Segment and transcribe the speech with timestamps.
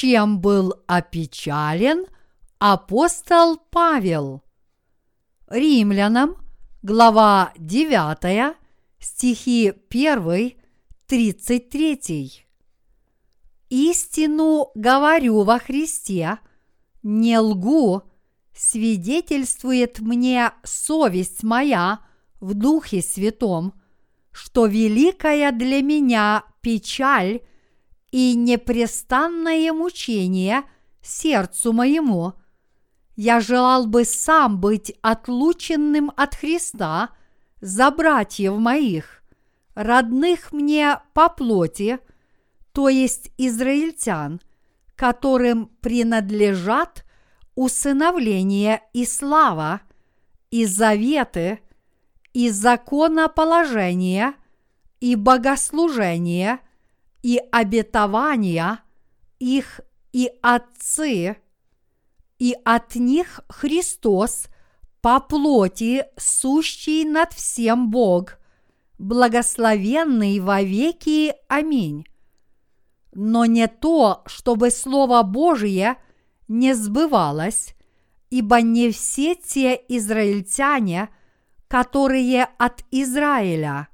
[0.00, 2.06] чем был опечален
[2.58, 4.42] апостол Павел.
[5.46, 6.36] Римлянам,
[6.80, 8.56] глава 9,
[8.98, 10.52] стихи 1,
[11.06, 12.46] 33.
[13.68, 16.38] Истину говорю во Христе,
[17.02, 18.00] не лгу,
[18.56, 22.00] свидетельствует мне совесть моя
[22.40, 23.74] в Духе Святом,
[24.32, 27.42] что великая для меня печаль
[28.10, 30.64] и непрестанное мучение
[31.02, 32.34] сердцу моему.
[33.16, 37.10] Я желал бы сам быть отлученным от Христа
[37.60, 39.22] за братьев моих,
[39.74, 41.98] родных мне по плоти,
[42.72, 44.40] то есть израильтян,
[44.96, 47.04] которым принадлежат
[47.54, 49.82] усыновление и слава,
[50.50, 51.60] и заветы,
[52.32, 54.34] и законоположение,
[55.00, 56.60] и богослужение,
[57.22, 58.80] и обетования
[59.38, 59.80] их
[60.12, 61.36] и отцы,
[62.38, 64.46] и от них Христос
[65.00, 68.38] по плоти сущий над всем Бог,
[68.98, 71.34] благословенный во веки.
[71.48, 72.06] Аминь.
[73.12, 75.96] Но не то, чтобы Слово Божие
[76.48, 77.74] не сбывалось,
[78.30, 81.08] ибо не все те израильтяне,
[81.66, 83.88] которые от Израиля,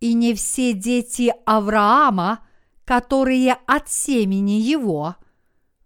[0.00, 2.40] и не все дети Авраама,
[2.92, 5.16] которые от семени его,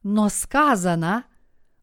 [0.02, 1.22] но сказано,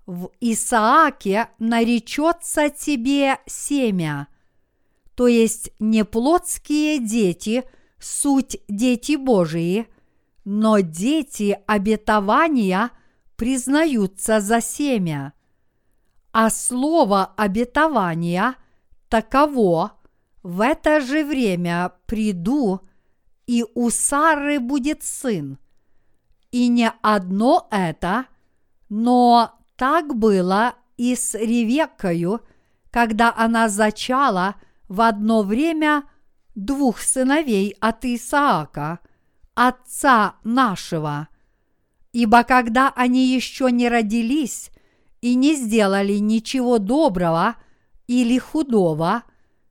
[0.06, 4.28] в Исааке наречется тебе семя,
[5.16, 7.64] то есть не плотские дети,
[8.02, 9.88] суть дети Божии,
[10.44, 12.92] но дети обетования
[13.38, 15.32] признаются за семя.
[16.34, 18.56] А слово обетования
[19.08, 19.94] таково,
[20.42, 22.82] в это же время приду,
[23.48, 25.58] и у Сары будет сын.
[26.52, 28.26] И не одно это,
[28.90, 32.42] но так было и с Ревеккою,
[32.92, 34.56] когда она зачала
[34.88, 36.04] в одно время
[36.56, 39.00] двух сыновей от Исаака–
[39.56, 41.28] Отца нашего.
[42.12, 44.72] Ибо когда они еще не родились
[45.22, 47.56] и не сделали ничего доброго
[48.08, 49.24] или худого,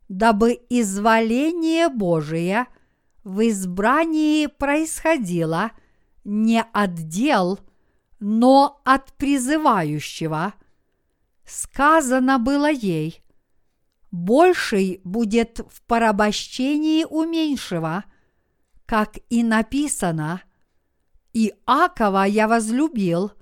[0.09, 2.67] дабы изволение Божие
[3.25, 5.73] в избрании происходило
[6.25, 7.59] не от дел,
[8.21, 10.55] но от призывающего,
[11.45, 13.23] сказано было ей,
[14.11, 18.05] больший будет в порабощении у меньшего–
[18.93, 20.43] как и написано,
[21.33, 23.33] «Иакова я возлюбил,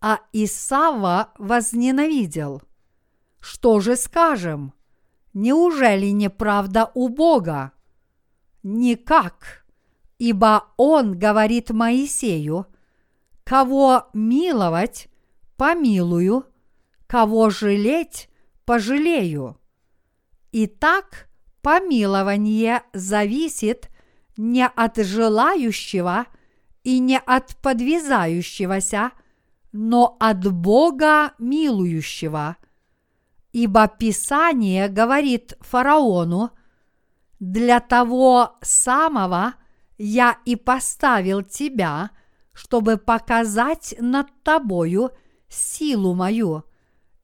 [0.00, 2.62] а Исава возненавидел».
[3.38, 4.72] Что же скажем?
[5.34, 7.72] Неужели неправда у Бога?
[8.64, 9.66] Никак,
[10.18, 12.66] ибо Он говорит Моисею,
[13.44, 15.08] кого миловать,
[15.58, 16.46] помилую,
[17.06, 18.30] кого жалеть,
[18.64, 19.60] пожалею.
[20.50, 21.28] Итак,
[21.60, 23.90] помилование зависит
[24.38, 26.24] не от желающего
[26.84, 29.10] и не от подвязающегося,
[29.72, 32.56] но от Бога милующего.
[33.52, 36.50] Ибо Писание говорит фараону,
[37.52, 39.54] для того самого
[39.98, 42.10] я и поставил тебя,
[42.52, 45.10] чтобы показать над тобою
[45.48, 46.64] силу мою,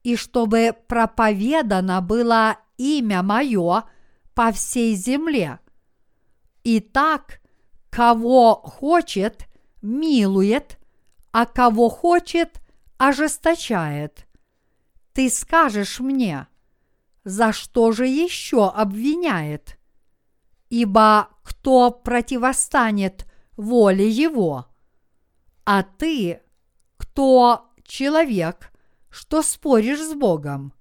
[0.02, 3.84] и чтобы проповедано было имя мое
[4.34, 5.58] по всей земле–
[6.62, 7.40] Итак,
[7.88, 9.48] кого хочет,
[9.80, 10.78] милует,
[11.32, 12.60] а кого хочет,
[12.98, 14.26] ожесточает.
[15.14, 16.48] Ты скажешь мне,
[17.24, 19.78] за что же еще обвиняет?
[20.70, 23.26] Ибо кто противостанет
[23.56, 24.66] воле его?
[25.64, 26.40] А ты,
[26.96, 28.72] кто человек,
[29.10, 30.72] что споришь с Богом?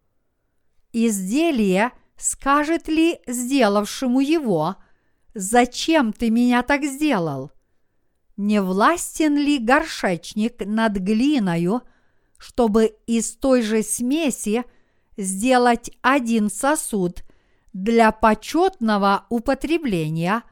[0.94, 4.77] Изделие скажет ли сделавшему его–
[5.33, 7.51] зачем ты меня так сделал?
[8.38, 11.81] Не властен ли горшечник над глиною,
[12.38, 14.63] чтобы из той же смеси
[15.18, 17.24] сделать один сосуд
[17.74, 20.44] для почетного употребления,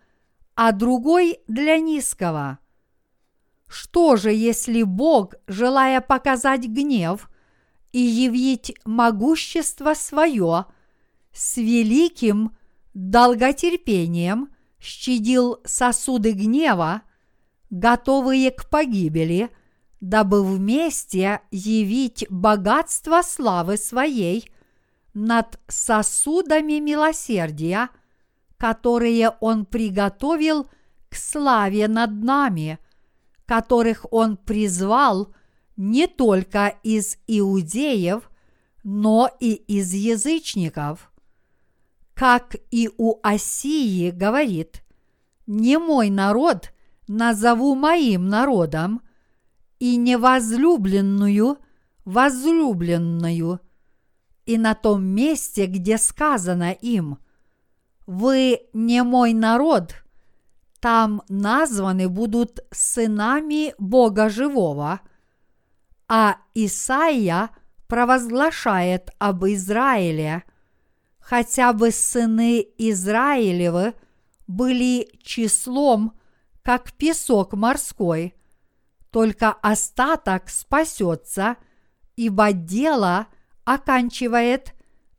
[0.56, 2.60] а другой для низкого?
[3.68, 7.30] Что же, если Бог, желая показать гнев
[7.92, 10.66] и явить могущество свое,
[11.34, 12.56] с великим
[12.94, 14.50] долготерпением–
[14.80, 17.02] щадил сосуды гнева,
[17.70, 19.50] готовые к погибели,
[20.00, 24.50] дабы вместе явить богатство славы своей
[25.18, 27.90] над сосудами милосердия,
[28.58, 30.68] которые Он приготовил
[31.10, 32.78] к славе над нами,
[33.48, 35.34] которых Он призвал
[35.76, 38.30] не только из иудеев,
[38.84, 41.12] но и из язычников.
[42.14, 44.84] Как и у Осии говорит,
[45.48, 46.72] «Не мой народ
[47.08, 49.02] назову моим народом,
[49.80, 51.58] и невозлюбленную
[52.06, 53.60] возлюбленную,
[54.48, 57.20] и на том месте, где сказано им,
[58.08, 59.96] «Вы не мой народ»,
[60.80, 65.02] там названы будут сынами Бога Живого,
[66.08, 67.50] а Исаия
[67.88, 70.44] провозглашает об Израиле,
[71.20, 73.96] хотя бы сыны Израилевы
[74.48, 76.14] были числом,
[76.62, 78.34] как песок морской,
[79.12, 81.58] только остаток спасется,
[82.16, 83.28] ибо дело
[83.68, 84.74] оканчивает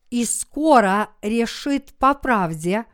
[0.09, 2.87] и скоро решит по правде,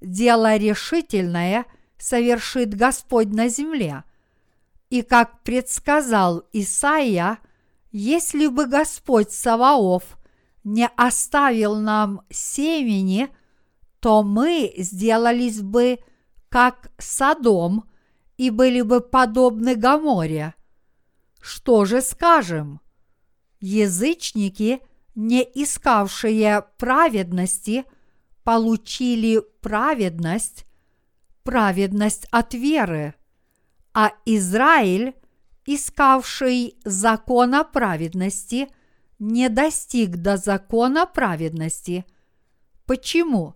[0.00, 1.66] дело решительное
[1.98, 4.04] совершит Господь на земле.
[4.90, 7.38] И как предсказал Исаия,
[7.90, 10.16] если бы Господь Саваоф
[10.62, 13.30] не оставил нам семени,
[13.98, 15.98] то мы сделались бы
[16.48, 17.90] как Содом
[18.36, 20.54] и были бы подобны Гаморе.
[21.40, 22.80] Что же скажем?
[23.64, 24.82] Язычники,
[25.14, 27.84] не искавшие праведности,
[28.42, 30.66] получили праведность,
[31.44, 33.14] праведность от веры,
[33.94, 35.14] а Израиль,
[35.64, 38.68] искавший закона праведности,
[39.18, 42.04] не достиг до закона праведности.
[42.84, 43.54] Почему?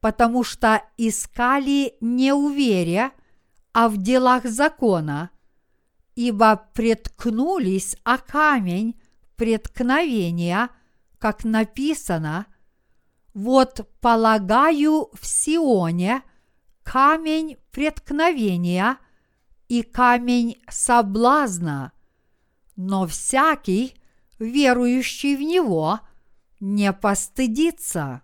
[0.00, 3.10] Потому что искали не у вере,
[3.72, 5.30] а в делах закона,
[6.14, 8.96] ибо преткнулись о камень
[9.36, 10.70] преткновения,
[11.18, 12.46] как написано,
[13.34, 16.22] вот полагаю в Сионе
[16.82, 18.98] камень преткновения
[19.68, 21.92] и камень соблазна,
[22.76, 23.94] но всякий,
[24.38, 26.00] верующий в него,
[26.60, 28.22] не постыдится.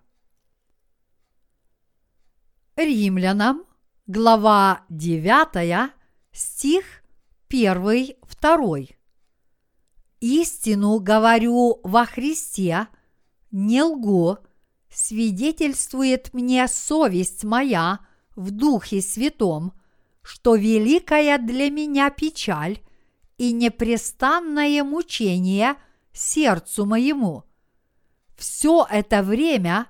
[2.75, 3.65] Римлянам,
[4.07, 5.91] глава 9,
[6.31, 7.03] стих
[7.49, 8.95] 1-2.
[10.23, 12.87] Истину говорю во Христе,
[13.51, 14.37] не лгу,
[14.89, 17.99] свидетельствует мне совесть моя
[18.33, 19.73] в Духе Святом,
[20.21, 22.79] что великая для меня печаль
[23.37, 25.75] и непрестанное мучение
[26.13, 27.43] сердцу моему.
[28.37, 29.87] Все это время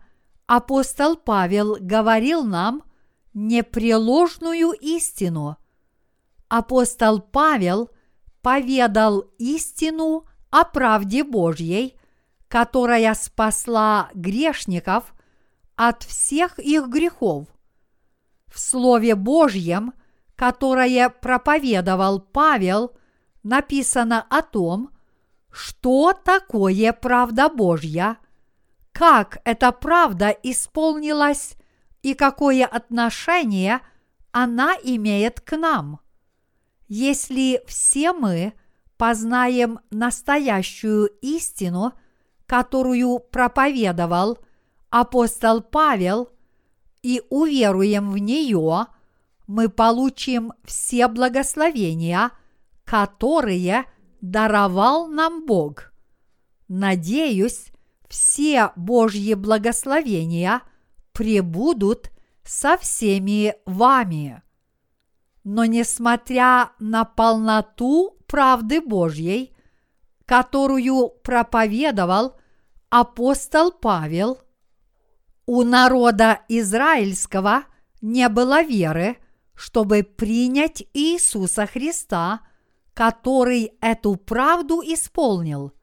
[0.48, 2.82] апостол Павел говорил нам
[3.36, 5.58] непреложную истину.
[6.48, 7.92] Апостол Павел–
[8.44, 11.98] поведал истину о правде Божьей,
[12.50, 15.16] которая спасла грешников
[15.76, 17.48] от всех их грехов.
[18.46, 19.94] В Слове Божьем,
[20.36, 22.92] которое проповедовал Павел,
[23.42, 24.92] написано о том,
[25.50, 28.18] что такое правда Божья,
[28.92, 31.56] как эта правда исполнилась
[32.02, 33.80] и какое отношение
[34.32, 36.03] она имеет к нам.
[36.96, 38.54] Если все мы
[38.98, 41.94] познаем настоящую истину,
[42.46, 44.38] которую проповедовал
[44.92, 46.30] апостол Павел,
[47.02, 48.86] и уверуем в нее,
[49.48, 52.30] мы получим все благословения,
[52.86, 53.86] которые
[54.22, 55.92] даровал нам Бог.
[56.68, 57.72] Надеюсь,
[58.08, 60.62] все Божьи благословения
[61.12, 62.12] пребудут
[62.44, 64.44] со всеми вами.
[65.44, 69.56] Но несмотря на полноту правды Божьей,
[70.26, 72.38] которую проповедовал
[72.90, 74.40] апостол Павел,
[75.46, 77.66] у народа израильского
[78.02, 79.18] не было веры,
[79.54, 82.42] чтобы принять Иисуса Христа,
[82.94, 85.74] который эту правду исполнил.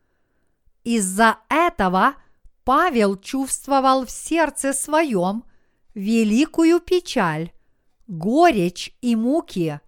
[0.84, 2.14] Из-за этого
[2.64, 5.44] Павел чувствовал в сердце своем
[5.94, 7.52] великую печаль,
[8.10, 9.80] горечь и муки,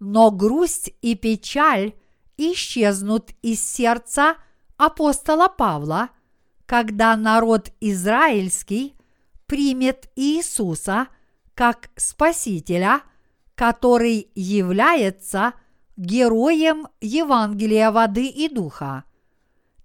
[0.00, 1.94] но грусть и печаль
[2.38, 4.36] исчезнут из сердца
[4.78, 6.08] апостола Павла,
[6.64, 8.96] когда народ израильский
[9.46, 11.08] примет Иисуса
[11.54, 13.02] как Спасителя,
[13.54, 15.52] который является
[15.98, 19.04] героем Евангелия воды и духа.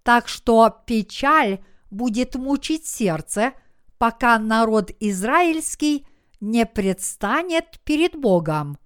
[0.03, 3.51] Так что печаль будет мучить сердце,
[3.97, 6.07] пока народ израильский–
[6.45, 8.77] не предстанет перед Богом.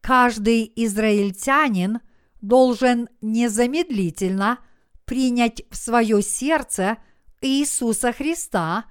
[0.00, 2.00] Каждый израильтянин
[2.40, 4.58] должен незамедлительно
[5.04, 6.98] принять в свое сердце
[7.40, 8.84] Иисуса Христа,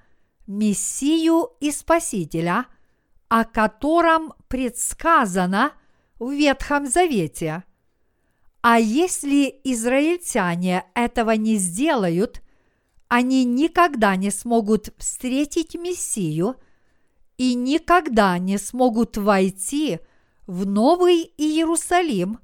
[0.46, 2.66] Мессию и Спасителя,
[3.28, 5.72] о котором предсказано
[6.18, 7.64] в Ветхом Завете.
[8.60, 12.42] А если израильтяне этого не сделают,
[13.08, 16.56] они никогда не смогут встретить Мессию
[17.40, 20.00] и никогда не смогут войти
[20.46, 22.38] в Новый Иерусалим,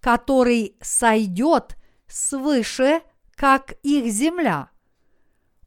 [0.00, 1.76] который сойдет
[2.06, 3.02] свыше,
[3.34, 4.70] как их земля.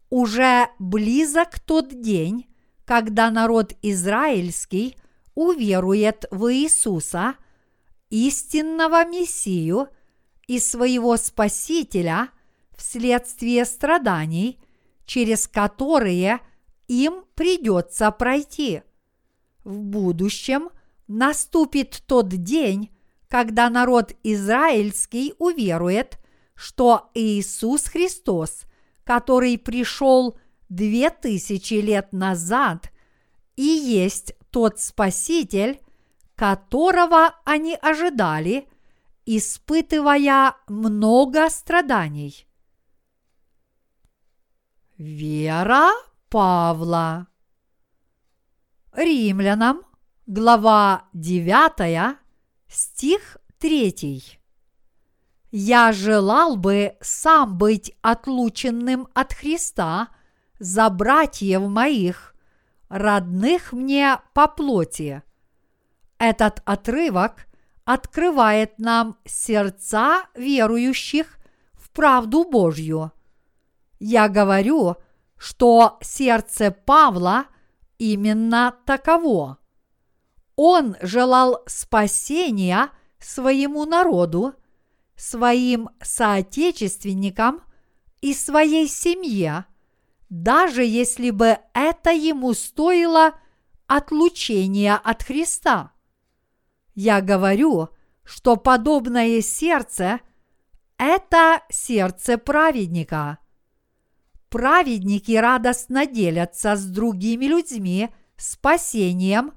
[0.09, 2.47] Уже близок тот день,
[2.83, 4.97] когда народ израильский
[5.35, 7.35] уверует в Иисуса–
[8.09, 9.89] истинного Мессию
[10.47, 12.29] и своего Спасителя
[12.75, 14.59] вследствие страданий,
[15.05, 16.39] через которые
[16.87, 18.83] им придется пройти.
[19.63, 20.69] В будущем
[21.07, 22.89] наступит тот день,
[23.27, 26.19] когда народ израильский уверует,
[26.55, 28.63] что Иисус Христос,
[29.03, 30.37] который пришел
[30.69, 32.91] две тысячи лет назад,
[33.55, 35.79] и есть тот Спаситель,
[36.35, 38.67] которого они ожидали,
[39.25, 42.47] испытывая много страданий.
[44.97, 45.89] Вера
[46.31, 47.27] Павла
[48.93, 49.81] Римлянам,
[50.27, 52.17] глава 9,
[52.69, 54.23] стих 3.
[55.51, 60.07] Я желал бы сам быть отлученным от Христа
[60.57, 62.33] за братьев моих,
[62.87, 65.23] родных мне по плоти,
[66.17, 67.45] этот отрывок
[67.83, 71.39] открывает нам сердца верующих
[71.73, 73.11] в правду Божью.
[73.99, 74.95] Я говорю,
[75.41, 77.47] что сердце Павла
[77.97, 79.57] именно таково.
[80.55, 84.53] Он желал спасения своему народу,
[85.15, 87.63] своим соотечественникам
[88.21, 89.65] и своей семье,
[90.29, 93.33] даже если бы это ему стоило
[93.87, 95.91] отлучения от Христа.
[96.93, 97.89] Я говорю,
[98.23, 100.19] что подобное сердце–
[100.99, 103.39] это сердце праведника.
[104.51, 109.53] Праведники радостно делятся с другими людьми спасением,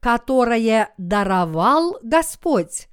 [0.00, 2.88] которое даровал Господь.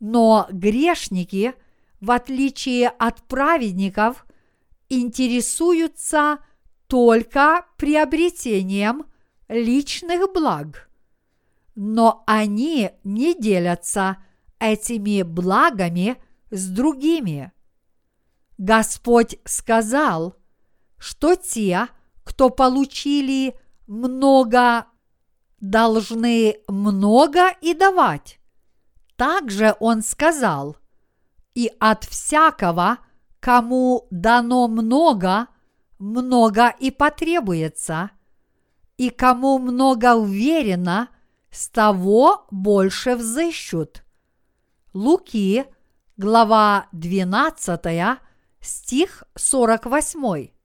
[0.00, 1.54] Но грешники,
[2.00, 4.26] в отличие от праведников,
[4.88, 6.38] интересуются
[6.88, 9.04] только приобретением
[9.48, 10.86] личных благ
[11.76, 14.16] но они не делятся
[14.58, 16.16] этими благами
[16.50, 17.52] с другими.
[18.56, 20.36] Господь сказал,
[20.98, 21.88] что те,
[22.24, 24.86] кто получили много,
[25.60, 28.38] должны много и давать.
[29.16, 30.76] Также Он сказал,
[31.54, 32.98] и от всякого,
[33.40, 35.46] кому дано много,
[35.98, 38.10] много и потребуется,
[38.96, 41.08] и кому много уверено–
[41.56, 44.04] с того больше взыщут.
[44.92, 45.64] Луки,
[46.18, 48.18] глава 12,
[48.60, 50.55] стих 48.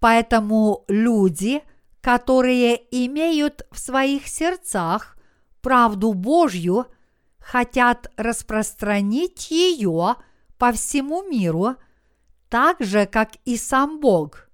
[0.00, 1.62] Поэтому люди,
[2.00, 5.16] которые имеют в своих сердцах
[5.62, 6.86] правду Божью,
[7.38, 10.16] хотят распространить ее
[10.58, 11.76] по всему миру,
[12.48, 14.48] так же, как и сам Бог.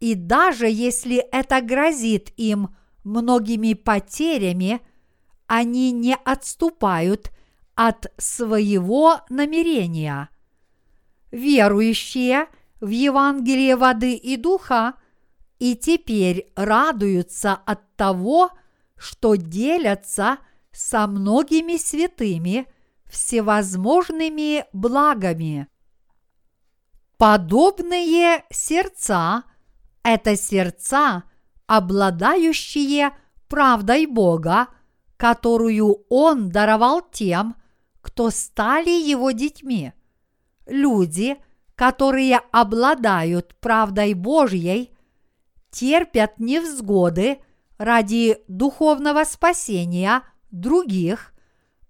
[0.00, 4.80] И даже если это грозит им– многими потерями,
[5.46, 7.30] они не отступают
[7.74, 10.28] от своего намерения.
[11.30, 12.46] Верующие
[12.82, 14.94] в Евангелие воды и духа
[15.58, 18.50] и теперь радуются от того,
[18.98, 20.38] что делятся
[20.72, 22.66] со многими святыми
[23.06, 25.68] всевозможными благами.
[27.16, 29.44] Подобные сердца–
[30.02, 31.22] это сердца–
[31.66, 33.12] обладающие
[33.48, 34.68] правдой Бога,
[35.16, 37.56] которую Он даровал тем,
[38.02, 39.94] кто стали Его детьми.
[40.66, 41.38] Люди,
[41.82, 44.96] которые обладают правдой Божьей,
[45.72, 47.40] терпят невзгоды
[47.76, 50.22] ради духовного спасения
[50.52, 51.34] других,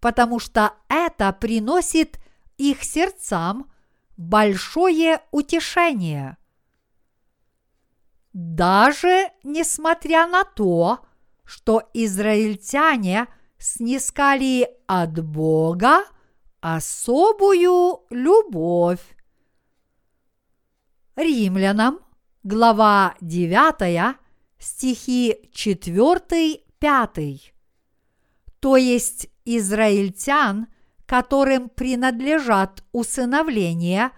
[0.01, 2.19] потому что это приносит
[2.57, 3.71] их сердцам
[4.17, 6.39] большое утешение.
[8.33, 11.01] Даже несмотря на то,
[11.45, 13.27] что израильтяне
[13.59, 16.05] снискали от Бога
[16.63, 19.03] особую любовь.
[21.17, 21.99] Римлянам,
[22.43, 24.17] глава 9,
[24.59, 27.53] стихи 4-5.
[28.61, 30.67] То есть израильтян,
[31.07, 34.11] которым принадлежат усыновление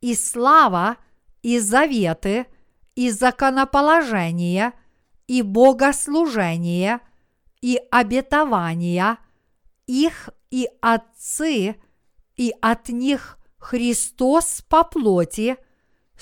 [0.00, 0.96] и слава
[1.42, 2.46] и заветы–
[2.94, 4.72] и законоположение,
[5.26, 7.00] и богослужение,
[7.60, 9.18] и обетования,
[9.86, 11.76] их и отцы,
[12.36, 15.56] и от них Христос по плоти,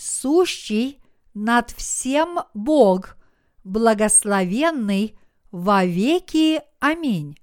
[0.01, 1.03] сущий
[1.35, 3.17] над всем Бог,
[3.65, 5.19] благословенный
[5.51, 6.63] во веки.
[6.81, 7.39] Аминь.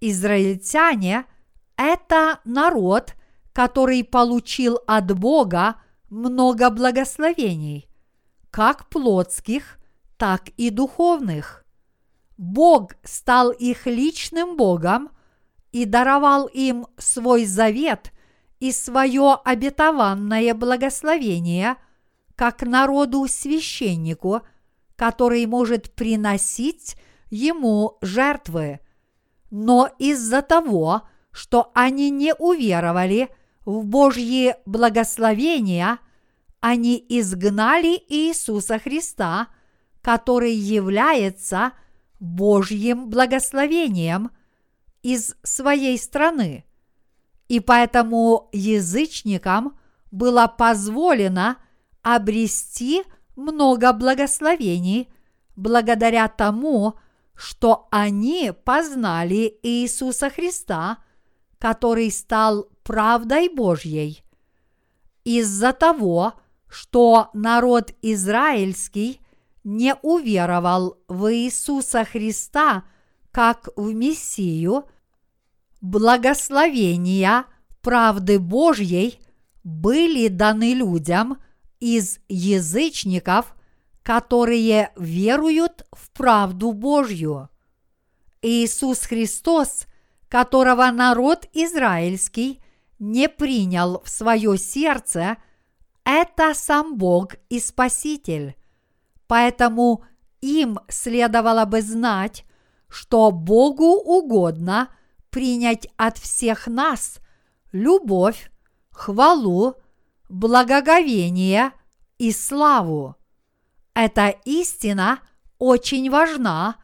[0.00, 1.24] Израильтяне–
[1.76, 3.14] это народ,
[3.52, 5.76] который получил от Бога
[6.10, 7.88] много благословений,
[8.50, 9.78] как плотских,
[10.16, 11.64] так и духовных.
[12.36, 15.10] Бог стал их личным Богом
[15.72, 18.12] и даровал им свой завет
[18.64, 21.76] и свое обетованное благословение,
[22.34, 24.40] как народу-священнику,
[24.96, 26.96] который может приносить
[27.28, 28.80] ему жертвы.
[29.50, 33.28] Но из-за того, что они не уверовали
[33.66, 35.98] в Божьи благословения,
[36.60, 39.48] они изгнали Иисуса Христа,
[40.00, 41.72] который является
[42.18, 44.30] Божьим благословением
[45.02, 46.64] из своей страны.
[47.54, 49.78] И поэтому язычникам
[50.10, 51.58] было позволено
[52.02, 53.04] обрести
[53.36, 55.08] много благословений
[55.54, 56.94] благодаря тому,
[57.36, 60.98] что они познали Иисуса Христа,
[61.58, 64.24] который стал правдой Божьей.
[65.22, 66.32] Из-за того,
[66.68, 69.20] что народ израильский
[69.62, 72.82] не уверовал в Иисуса Христа
[73.30, 74.86] как в Мессию,
[75.84, 77.44] благословения
[77.82, 79.20] правды Божьей
[79.64, 81.36] были даны людям
[81.78, 83.54] из язычников,
[84.02, 87.50] которые веруют в правду Божью.
[88.40, 89.86] Иисус Христос,
[90.28, 92.62] которого народ израильский
[92.98, 95.36] не принял в свое сердце,
[96.04, 98.56] это сам Бог и Спаситель.
[99.26, 100.02] Поэтому
[100.40, 102.46] им следовало бы знать,
[102.88, 104.88] что Богу угодно
[105.34, 107.18] принять от всех нас
[107.72, 108.52] любовь,
[108.92, 109.74] хвалу,
[110.28, 111.72] благоговение
[112.18, 113.16] и славу.
[113.94, 115.18] Эта истина
[115.58, 116.76] очень важна,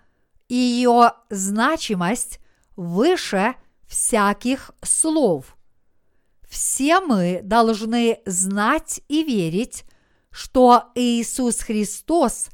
[0.48, 2.40] и ее значимость
[2.74, 3.54] выше
[3.86, 5.56] всяких слов.
[6.42, 9.84] Все мы должны знать и верить,
[10.32, 12.48] что Иисус Христос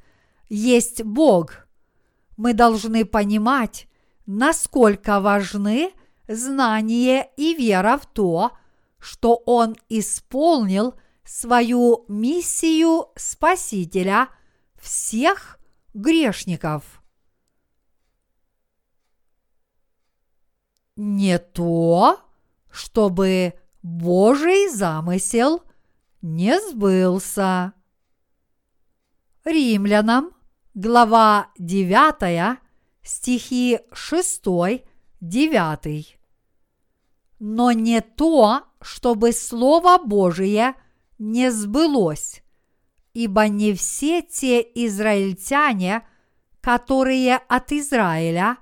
[0.51, 1.67] есть Бог.
[2.37, 3.89] Мы должны понимать,
[4.27, 5.93] насколько важны
[6.29, 8.53] знание и вера в то,
[8.99, 14.29] что Он исполнил свою миссию Спасителя
[14.81, 15.59] всех
[15.95, 17.03] грешников.
[20.97, 22.21] Не то,
[22.71, 25.63] чтобы Божий замысел
[26.23, 27.73] не сбылся.
[29.45, 30.33] Римлянам,
[30.75, 32.59] глава 9,
[33.07, 34.43] стихи 6,
[35.21, 36.19] 9.
[37.39, 40.75] Но не то, чтобы Слово Божие
[41.19, 42.43] не сбылось,
[43.15, 46.07] ибо не все те израильтяне,
[46.61, 48.59] которые от Израиля,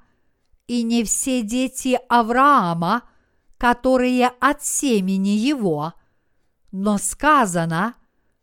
[0.66, 3.02] и не все дети Авраама,
[3.58, 5.94] которые от семени его–
[6.76, 7.94] но сказано,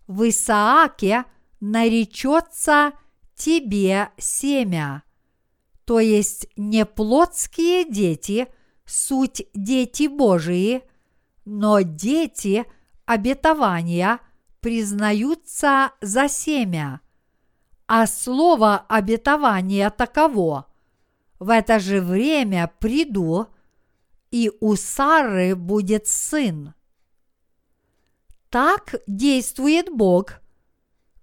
[0.07, 1.25] в Исааке
[1.59, 2.93] наречется
[3.35, 5.03] тебе семя.
[5.91, 8.47] То есть не плотские дети,
[8.85, 10.83] суть дети Божии,
[11.43, 12.65] но дети
[13.05, 14.21] обетования
[14.61, 17.01] признаются за семя.
[17.87, 20.67] А слово обетования таково.
[21.39, 23.47] В это же время приду,
[24.29, 26.73] и у Сары будет сын.
[28.49, 30.35] Так действует Бог.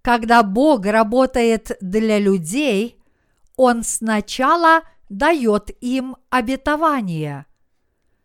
[0.03, 2.98] Когда Бог работает для людей,
[3.59, 7.45] Он сначала дает им обетование.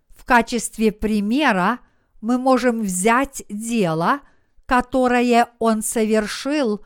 [0.09, 1.79] В качестве примера
[2.21, 4.19] мы можем взять дело,
[4.67, 6.85] которое Он совершил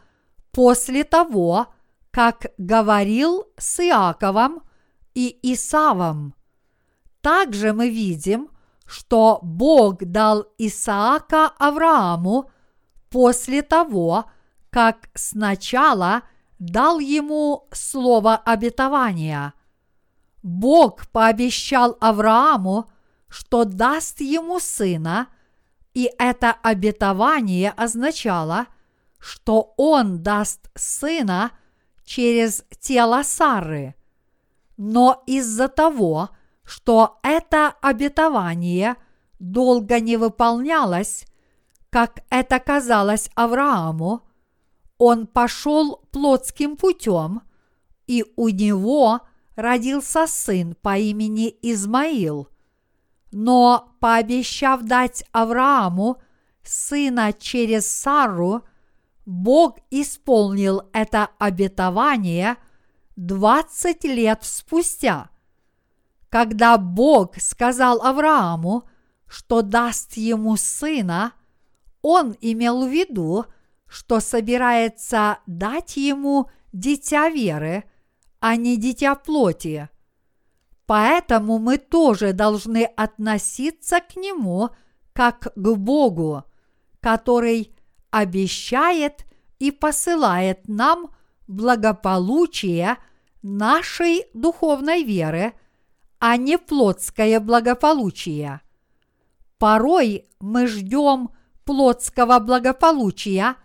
[0.52, 1.68] после того,
[2.10, 4.64] как говорил с Иаковом
[5.14, 6.34] и Исавом.
[7.20, 8.50] Также мы видим,
[8.86, 12.50] что Бог дал Исаака Аврааму
[13.10, 14.24] после того,
[14.70, 16.24] как сначала
[16.60, 19.54] дал ему слово обетования.
[20.44, 22.90] Бог пообещал Аврааму,
[23.28, 25.28] что даст ему сына,
[25.94, 28.68] и это обетование означало,
[29.20, 31.52] что он даст сына
[32.06, 33.96] через тело Сары.
[34.78, 36.30] Но из-за того,
[36.64, 38.96] что это обетование
[39.40, 41.26] долго не выполнялось,
[41.90, 44.22] как это казалось Аврааму,
[44.98, 47.42] он пошел плотским путем,
[48.08, 49.22] и у него
[49.56, 52.50] родился сын по имени Измаил.
[53.32, 56.18] но пообещав дать Аврааму
[56.64, 58.64] сына через Сару,
[59.26, 62.56] Бог исполнил это обетование
[63.18, 65.30] 20 лет спустя.
[66.30, 68.88] Когда Бог сказал Аврааму,
[69.28, 71.34] что даст ему сына,
[72.02, 73.46] он имел в виду,
[73.88, 77.84] что собирается дать ему дитя веры,
[78.40, 79.90] а не дитя плоти.
[80.86, 84.70] Поэтому мы тоже должны относиться к нему
[85.14, 86.44] как к Богу,
[87.02, 87.76] который
[88.12, 89.26] обещает
[89.60, 91.10] и посылает нам
[91.48, 92.98] благополучие
[93.42, 95.54] нашей духовной веры,
[96.20, 98.62] а не плотское благополучие.
[99.58, 101.32] Порой мы ждем
[101.66, 103.56] плотского благополучия,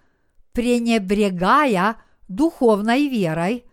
[0.53, 1.97] пренебрегая
[2.29, 3.65] духовной верой,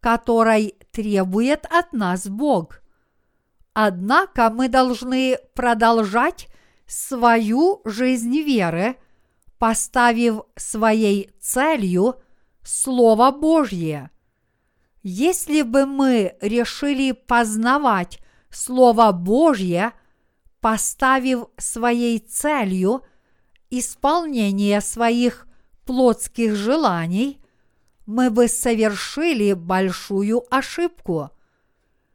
[0.00, 2.80] которой требует от нас Бог.
[3.72, 6.48] Однако мы должны продолжать
[6.86, 8.96] свою жизнь веры,
[9.58, 12.16] поставив своей целью
[12.62, 14.10] Слово Божье.
[15.02, 18.18] Если бы мы решили познавать
[18.50, 19.92] Слово Божье,
[20.60, 23.02] поставив своей целью
[23.70, 25.45] исполнение своих
[25.86, 27.40] плотских желаний,
[28.04, 31.30] мы бы совершили большую ошибку.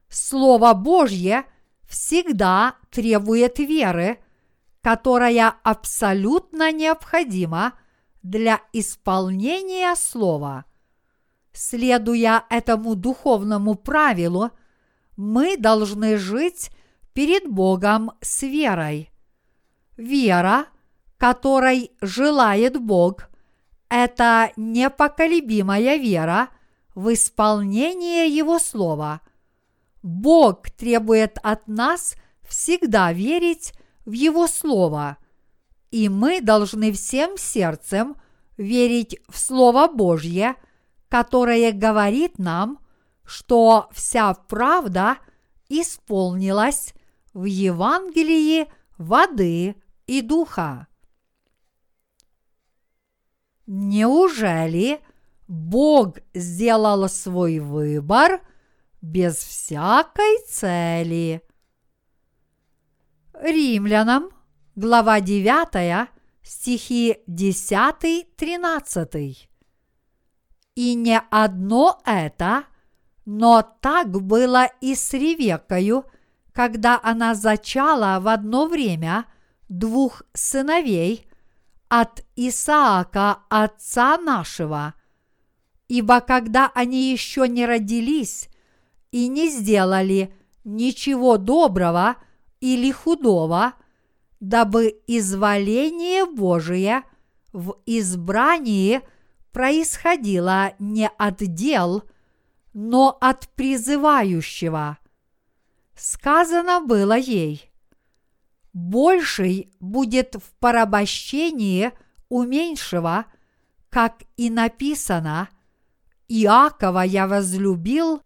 [0.09, 1.45] Слово Божье
[1.89, 4.19] всегда требует веры,
[4.81, 7.73] которая абсолютно необходима
[8.23, 10.65] для исполнения слова.
[11.53, 14.51] Следуя этому духовному правилу,
[15.17, 16.71] мы должны жить
[17.13, 19.11] перед Богом с верой.
[19.97, 20.65] Вера,
[21.17, 23.30] которой желает Бог,
[23.91, 26.47] это непоколебимая вера
[26.95, 29.19] в исполнение Его Слова.
[30.01, 32.15] Бог требует от нас
[32.47, 33.73] всегда верить
[34.05, 35.17] в Его Слово,
[35.91, 38.15] и мы должны всем сердцем
[38.55, 40.55] верить в Слово Божье,
[41.09, 42.79] которое говорит нам,
[43.25, 45.17] что вся правда
[45.67, 46.93] исполнилась
[47.33, 49.75] в Евангелии воды
[50.07, 50.87] и духа.
[53.73, 54.99] Неужели
[55.47, 58.41] Бог сделал свой выбор
[59.01, 61.41] без всякой цели?
[63.33, 64.31] Римлянам,
[64.75, 66.09] глава 9,
[66.43, 69.37] стихи 10-13.
[70.75, 72.65] И не одно это,
[73.23, 76.03] но так было и с Ревекою,
[76.51, 79.27] когда она зачала в одно время
[79.69, 81.30] двух сыновей
[81.91, 84.95] от Исаака, отца нашего.
[85.87, 88.49] Ибо когда они еще не родились
[89.11, 92.15] и не сделали ничего доброго–
[92.61, 93.73] или худого,
[94.39, 97.03] дабы изволение Божие
[97.51, 99.01] в избрании
[99.51, 102.03] происходило не от дел,
[102.73, 104.99] но от призывающего.
[105.95, 107.70] Сказано было ей,
[108.73, 111.91] больший будет в порабощении
[112.29, 113.25] у меньшего,
[113.89, 115.49] как и написано,
[116.27, 118.21] Иакова я возлюбил,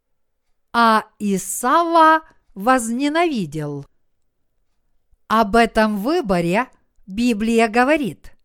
[0.72, 2.22] а Исава
[2.54, 3.86] возненавидел.
[5.28, 6.68] Об этом выборе
[7.08, 8.38] Библия говорит.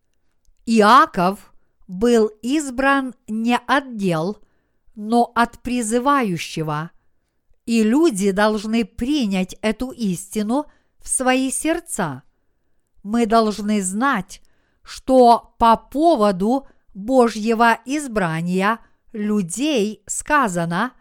[0.65, 1.53] Иаков
[1.87, 4.39] был избран не от дел,
[4.95, 6.91] но от призывающего,
[7.67, 10.67] и люди должны принять эту истину
[11.01, 12.23] в свои сердца.
[13.03, 14.43] Мы должны знать,
[14.83, 18.79] что по поводу Божьего избрания
[19.13, 20.93] людей сказано,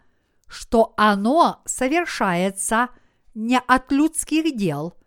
[0.46, 2.88] что оно совершается
[3.34, 4.94] не от людских дел–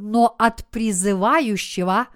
[0.00, 2.08] но от призывающего,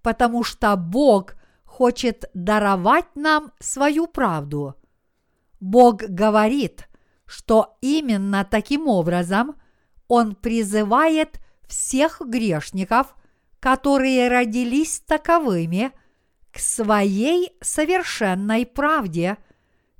[0.00, 4.76] потому что Бог хочет даровать нам свою правду.
[5.58, 6.88] Бог говорит,
[7.26, 9.56] что именно таким образом
[10.06, 11.40] Он призывает
[11.72, 13.16] всех грешников,
[13.58, 15.92] которые родились таковыми,
[16.50, 19.38] к своей совершенной правде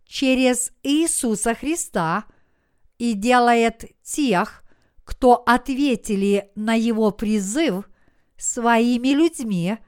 [0.04, 2.26] через Иисуса Христа
[2.98, 4.62] и делает тех,
[5.02, 7.88] кто ответили на его призыв
[8.36, 9.78] своими людьми,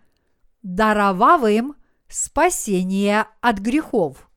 [0.63, 1.75] даровав им
[2.09, 4.31] спасение от грехов.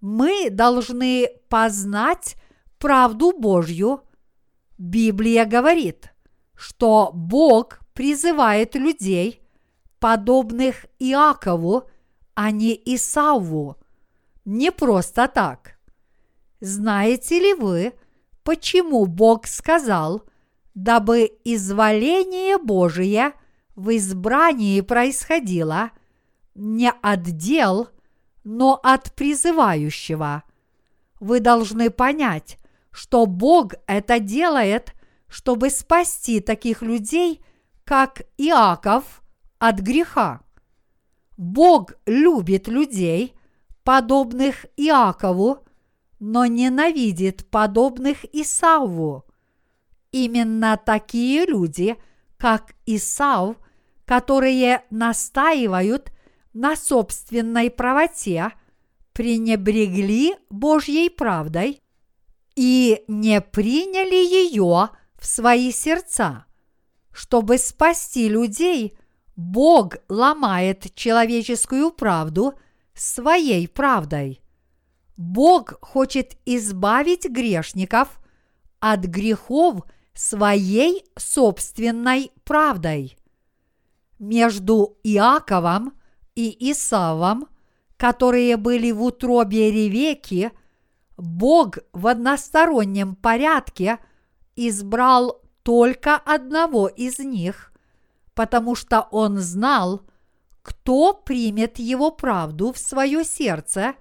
[0.00, 2.36] Мы должны познать
[2.78, 4.02] правду Божью.
[4.78, 6.09] Библия говорит,
[6.60, 9.40] что Бог призывает людей,
[9.98, 11.88] подобных Иакову,
[12.34, 13.78] а не Исаву,
[14.44, 15.78] не просто так.
[16.60, 17.94] Знаете ли вы,
[18.42, 20.22] почему Бог сказал
[20.74, 23.32] дабы изволение Божие
[23.74, 25.92] в избрании происходило
[26.54, 27.88] не от дел,
[28.44, 30.42] но от призывающего.
[31.20, 32.58] Вы должны понять,
[32.90, 34.94] что Бог это делает,
[35.30, 37.42] чтобы спасти таких людей,
[37.84, 39.22] как Иаков,
[39.58, 40.40] от греха.
[41.36, 43.34] Бог любит людей,
[43.84, 45.64] подобных Иакову,
[46.18, 49.24] но ненавидит подобных Исаву.
[50.12, 51.96] Именно такие люди,
[52.36, 53.56] как Исав,
[54.04, 56.12] которые настаивают
[56.52, 58.52] на собственной правоте,
[59.12, 61.80] пренебрегли Божьей правдой
[62.56, 66.46] и не приняли ее в свои сердца.
[67.12, 68.96] Чтобы спасти людей,
[69.36, 72.54] Бог ломает человеческую правду
[72.94, 74.42] своей правдой.
[75.16, 78.20] Бог хочет избавить грешников
[78.80, 79.82] от грехов
[80.14, 83.16] своей собственной правдой.
[84.18, 85.94] Между Иаковом
[86.34, 87.48] и Исавом,
[87.96, 90.50] которые были в утробе Ревеки,
[91.16, 93.98] Бог в одностороннем порядке
[94.68, 97.72] избрал только одного из них,
[98.34, 100.02] потому что он знал,
[100.62, 103.94] кто примет его правду в свое сердце,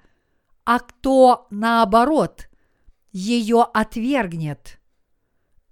[0.65, 2.49] а кто, наоборот,
[3.11, 4.79] ее отвергнет.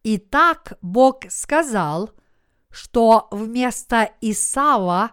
[0.03, 2.11] Итак, Бог сказал,
[2.69, 5.11] что вместо Исава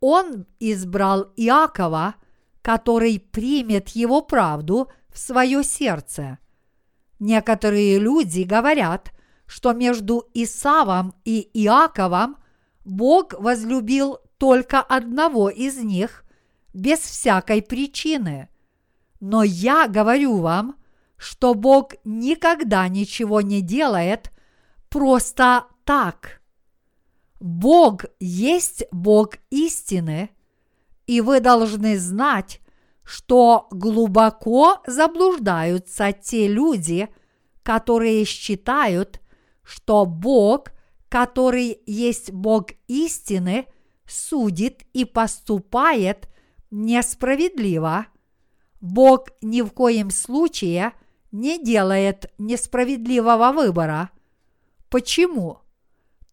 [0.00, 2.14] он избрал Иакова,
[2.62, 6.38] который примет его правду в свое сердце.
[7.18, 9.12] Некоторые люди говорят,
[9.46, 12.36] что между Исавом и Иаковом
[12.84, 16.24] Бог возлюбил только одного из них
[16.72, 18.48] без всякой причины.
[19.20, 20.76] Но я говорю вам,
[21.16, 24.30] что Бог никогда ничего не делает
[24.88, 26.40] просто так.
[27.40, 30.30] Бог есть Бог истины,
[31.06, 32.60] и вы должны знать,
[33.08, 37.08] что глубоко заблуждаются те люди,
[37.62, 39.22] которые считают,
[39.62, 40.72] что Бог,
[41.08, 43.64] который есть Бог истины,
[44.06, 46.28] судит и поступает
[46.70, 48.08] несправедливо.
[48.82, 50.92] Бог ни в коем случае
[51.32, 54.10] не делает несправедливого выбора.
[54.90, 55.60] Почему?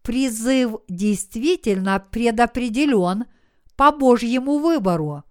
[0.02, 3.28] Призыв действительно предопределен
[3.78, 5.24] по Божьему выбору.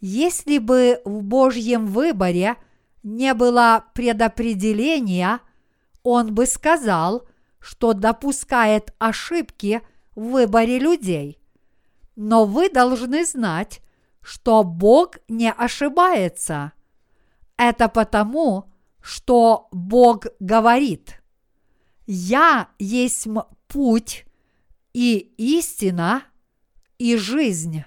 [0.00, 2.56] Если бы в Божьем выборе
[3.02, 5.40] не было предопределения,
[6.02, 7.26] он бы сказал,
[7.58, 9.82] что допускает ошибки
[10.14, 11.40] в выборе людей.
[12.14, 13.80] Но вы должны знать,
[14.20, 16.72] что Бог не ошибается.
[17.56, 21.20] Это потому, что Бог говорит,
[22.06, 23.26] «Я есть
[23.66, 24.26] путь
[24.92, 26.22] и истина
[26.98, 27.84] и жизнь».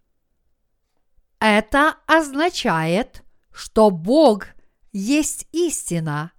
[1.41, 4.45] Это означает, что Бог
[4.91, 6.33] есть истина,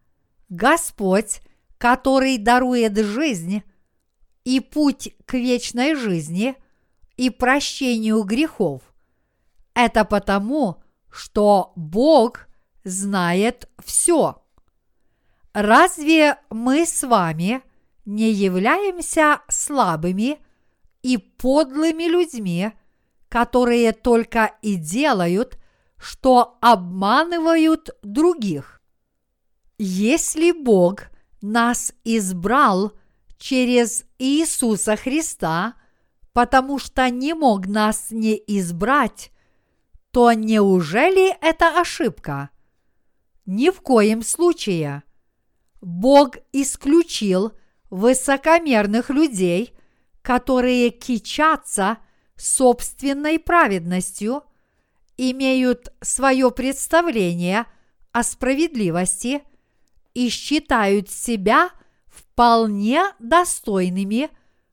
[0.49, 1.41] Господь,
[1.77, 3.65] который дарует жизнь
[4.45, 6.55] и путь к вечной жизни
[7.17, 8.83] и прощению грехов.
[9.75, 12.47] Это потому, что Бог
[12.85, 14.41] знает все.
[15.53, 17.63] Разве мы с вами
[18.05, 20.39] не являемся слабыми
[21.03, 22.73] и подлыми людьми,
[23.33, 25.59] которые только и делают,
[25.97, 28.83] что обманывают других.
[29.79, 31.05] Если Бог
[31.41, 32.93] нас избрал
[33.39, 35.77] через Иисуса Христа,
[36.35, 39.33] потому что не мог нас не избрать,
[40.11, 42.51] то неужели это ошибка?
[43.47, 45.05] Ни в коем случае.
[45.81, 47.53] Бог исключил
[47.89, 49.75] высокомерных людей,
[50.21, 51.97] которые кичатся–
[52.37, 54.43] собственной праведностью,
[55.17, 57.67] имеют свое представление
[58.13, 59.43] о справедливости
[60.15, 61.71] и считают себя
[62.07, 64.31] вполне достойными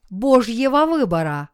[0.09, 1.49] Божьего выбора.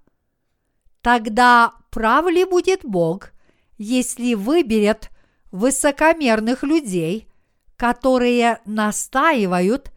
[1.01, 3.31] Тогда прав ли будет Бог,
[3.77, 5.09] если выберет
[5.51, 7.27] высокомерных людей,
[7.75, 9.91] которые настаивают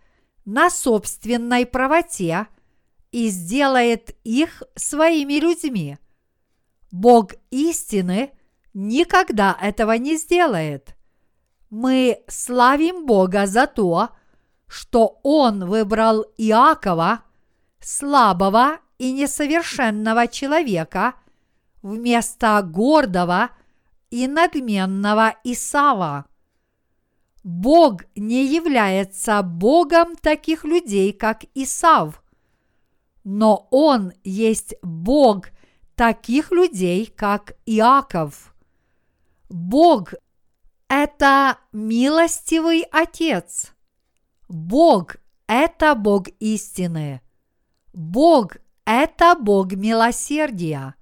[0.44, 2.46] на собственной правоте
[3.12, 5.98] и сделает их своими людьми–
[6.90, 8.32] Бог истины
[8.72, 10.96] никогда этого не сделает.
[11.70, 14.10] Мы славим Бога за то,
[14.66, 17.22] что Он выбрал Иакова,
[17.80, 21.14] слабого и несовершенного человека,
[21.82, 23.50] вместо гордого
[24.10, 26.24] и надменного Исава.
[27.44, 32.22] Бог не является Богом таких людей, как Исав,
[33.30, 35.50] но Он есть Бог
[35.94, 38.54] таких людей, как Иаков.
[39.50, 40.14] Бог–
[40.88, 43.74] это милостивый Отец.
[44.48, 47.20] Бог– это Бог истины.
[47.92, 50.94] Бог– это Бог милосердия.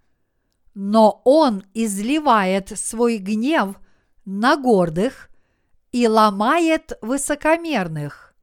[0.74, 3.76] Но Он изливает свой гнев
[4.24, 5.30] на гордых
[5.92, 8.34] и ломает высокомерных.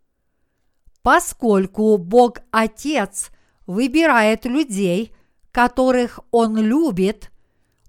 [1.02, 3.30] Поскольку Бог Отец
[3.66, 5.16] выбирает людей,
[5.52, 7.32] которых Он любит,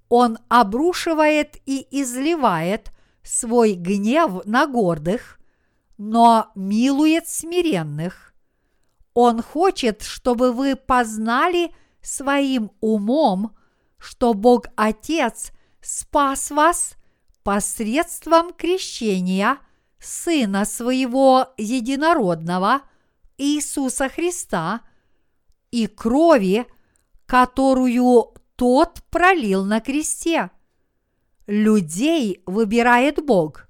[0.09, 2.91] Он обрушивает и изливает
[3.23, 5.39] свой гнев на гордых,
[5.97, 8.35] но милует смиренных.
[9.15, 13.57] Он хочет, чтобы вы познали своим умом,
[13.99, 16.95] что Бог Отец спас вас
[17.43, 19.59] посредством крещения
[20.01, 22.83] Сына Своего Единородного
[23.39, 24.81] Иисуса Христа
[25.75, 26.67] и крови,
[27.27, 30.53] которую Тот пролил на кресте.
[31.49, 33.67] Людей выбирает Бог,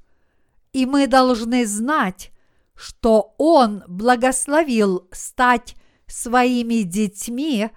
[0.75, 2.31] и мы должны знать,
[2.75, 7.71] что Он благословил стать своими детьми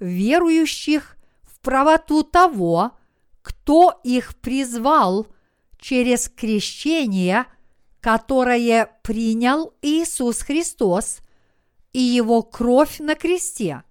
[0.00, 2.92] верующих в правоту того,
[3.42, 5.26] кто их призвал
[5.78, 7.44] через крещение,
[8.00, 11.18] которое принял Иисус Христос
[11.94, 13.84] и Его кровь на кресте.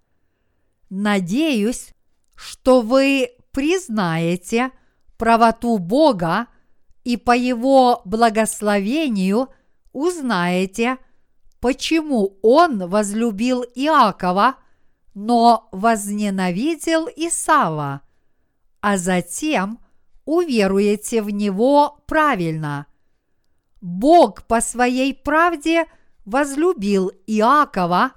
[0.90, 1.94] Надеюсь,
[2.36, 4.72] что вы признаете
[5.18, 6.48] правоту Бога
[7.04, 9.50] и по Его благословению
[9.94, 10.98] узнаете,
[11.60, 14.58] почему Он возлюбил Иакова,
[15.14, 18.02] но возненавидел Исава,
[18.82, 19.80] а затем
[20.26, 22.88] уверуете в Него правильно.
[23.80, 25.86] Бог по своей правде
[26.26, 28.14] возлюбил Иакова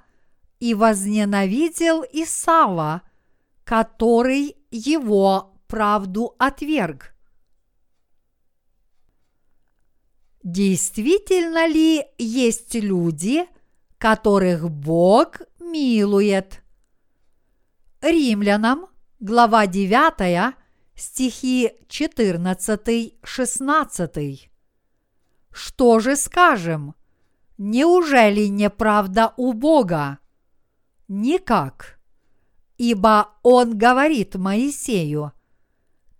[0.60, 3.02] и возненавидел Исава,
[3.64, 7.12] который его правду отверг.
[10.42, 13.46] Действительно ли есть люди,
[13.98, 16.62] которых Бог милует?
[18.00, 18.86] Римлянам,
[19.18, 20.54] глава 9,
[20.94, 24.50] стихи 14-16.
[25.50, 26.94] Что же скажем?
[27.58, 30.18] Неужели неправда у Бога?
[31.08, 31.98] Никак.
[32.76, 35.32] Ибо Он говорит Моисею,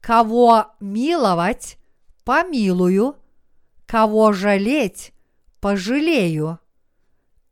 [0.00, 1.78] кого миловать,
[2.24, 3.16] помилую,
[3.86, 5.12] кого жалеть,
[5.60, 6.58] пожалею.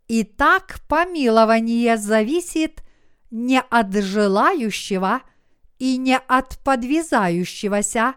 [0.08, 2.82] И так помилование зависит
[3.30, 5.22] не от желающего–
[5.78, 8.14] и не от подвязающегося,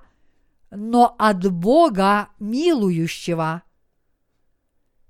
[0.71, 3.63] но от Бога милующего.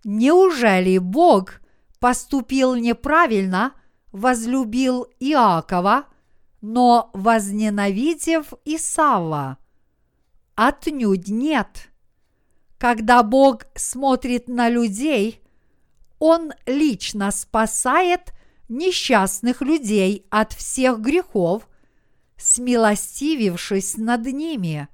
[0.10, 1.60] Неужели Бог
[2.00, 3.74] поступил неправильно,
[4.14, 6.06] возлюбил Иакова,
[6.62, 9.58] но возненавидев Исава?
[10.56, 11.90] Отнюдь нет.
[12.78, 15.42] Когда Бог смотрит на людей,
[16.20, 18.32] Он лично спасает
[18.70, 21.68] несчастных людей от всех грехов–
[22.38, 24.88] смилостивившись над ними.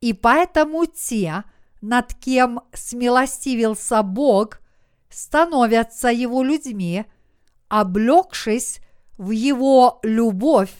[0.00, 1.44] И поэтому те,
[1.80, 4.60] над кем смилостивился Бог,
[5.08, 7.04] становятся его людьми,
[7.68, 8.80] облегшись
[9.18, 10.72] в его любовь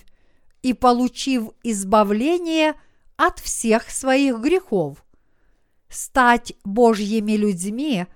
[0.63, 2.75] и получив избавление
[3.17, 5.05] от всех своих грехов.
[5.89, 8.07] Стать Божьими людьми,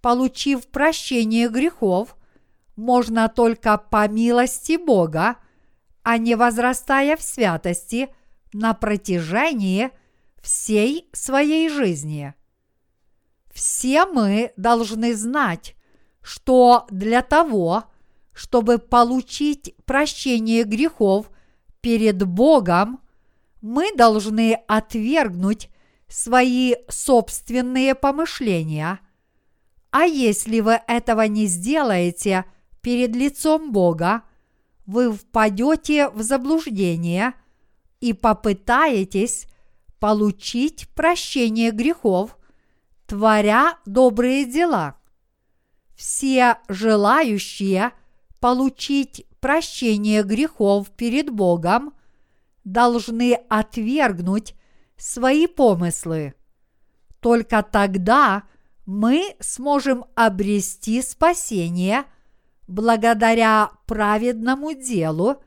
[0.00, 2.16] получив прощение грехов,
[2.76, 5.36] можно только по милости Бога–
[6.04, 8.14] а не возрастая в святости
[8.52, 9.90] на протяжении
[10.44, 12.34] всей своей жизни.
[13.50, 15.74] Все мы должны знать,
[16.20, 17.84] что для того,
[18.34, 21.30] чтобы получить прощение грехов
[21.80, 23.00] перед Богом,
[23.62, 25.70] мы должны отвергнуть
[26.08, 29.00] свои собственные помышления.
[29.90, 32.44] А если вы этого не сделаете
[32.82, 34.24] перед лицом Бога,
[34.84, 37.32] вы впадете в заблуждение
[38.00, 39.46] и попытаетесь
[40.04, 42.36] получить прощение грехов,
[43.06, 44.96] творя добрые дела.
[45.96, 47.90] Все желающие
[48.38, 51.94] получить прощение грехов перед Богом
[52.64, 54.54] должны отвергнуть
[54.98, 56.34] свои помыслы.
[57.20, 58.42] Только тогда
[58.84, 62.04] мы сможем обрести спасение–
[62.68, 65.42] благодаря праведному делу,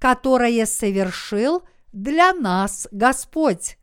[0.00, 3.78] которое совершил для нас Господь.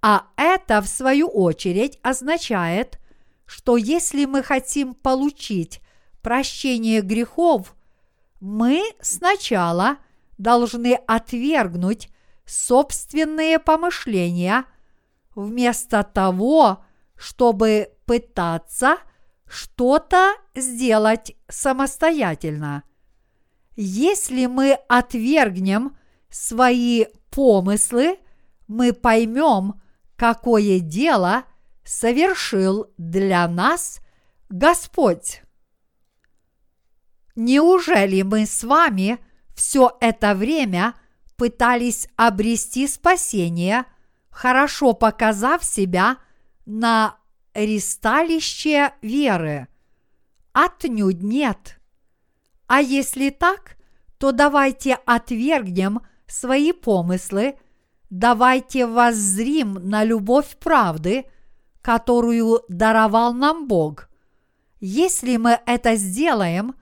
[0.00, 3.00] А это, в свою очередь, означает,
[3.46, 5.80] что если мы хотим получить
[6.22, 7.74] прощение грехов,
[8.40, 9.98] мы сначала
[10.36, 12.10] должны отвергнуть
[12.46, 14.64] собственные помышления
[15.34, 16.84] вместо того,
[17.16, 18.98] чтобы пытаться
[19.46, 22.84] что-то сделать самостоятельно.
[23.76, 25.96] Если мы отвергнем
[26.30, 28.18] свои помыслы,
[28.66, 29.80] мы поймем,
[30.18, 31.44] какое дело
[31.84, 34.00] совершил для нас
[34.50, 35.42] Господь.
[37.36, 39.20] Неужели мы с вами
[39.54, 40.94] все это время
[41.36, 43.84] пытались обрести спасение,
[44.28, 46.18] хорошо показав себя
[46.66, 47.16] на
[47.54, 49.68] ристалище веры?
[50.52, 51.78] Отнюдь нет.
[52.66, 53.76] А если так,
[54.18, 57.56] то давайте отвергнем свои помыслы,
[58.10, 61.26] давайте воззрим на любовь правды,
[61.82, 64.08] которую даровал нам Бог.
[64.80, 66.74] Если мы это сделаем,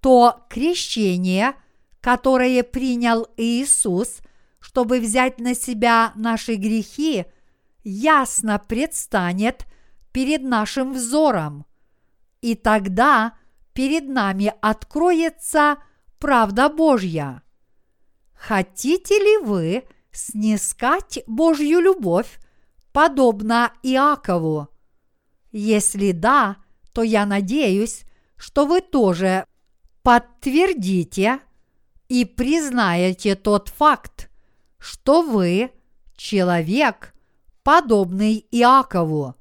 [0.00, 1.54] то крещение,
[2.00, 4.18] которое принял Иисус,
[4.60, 7.26] чтобы взять на себя наши грехи,
[7.84, 9.66] ясно предстанет
[10.12, 11.66] перед нашим взором.
[12.40, 13.34] И тогда–
[13.72, 15.78] перед нами откроется
[16.18, 17.42] правда Божья.
[18.34, 22.38] Хотите ли вы снискать Божью любовь,
[22.92, 24.68] подобно Иакову?
[25.50, 26.56] Если да,
[26.92, 28.04] то я надеюсь,
[28.36, 29.46] что вы тоже
[30.02, 31.40] подтвердите
[32.08, 34.30] и признаете тот факт,
[34.78, 35.70] что вы
[36.16, 37.14] человек,
[37.62, 39.34] подобный Иакову.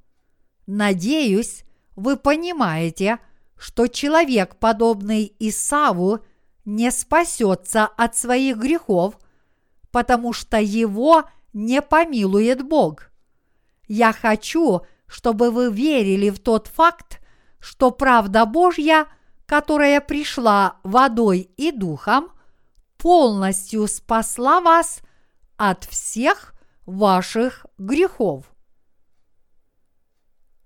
[0.67, 1.63] Надеюсь,
[1.95, 3.19] вы понимаете,
[3.57, 6.19] что человек, подобный Исаву,
[6.65, 9.17] не спасется от своих грехов,
[9.91, 13.11] потому что его не помилует Бог.
[13.87, 17.19] Я хочу, чтобы вы верили в тот факт,
[17.59, 19.07] что правда Божья,
[19.45, 22.31] которая пришла водой и духом,
[22.97, 25.01] полностью спасла вас
[25.57, 26.53] от всех
[26.85, 28.45] ваших грехов.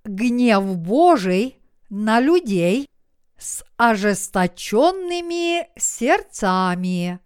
[0.03, 1.59] Гнев Божий
[1.89, 2.88] на людей
[3.38, 7.19] с ожесточенными сердцами.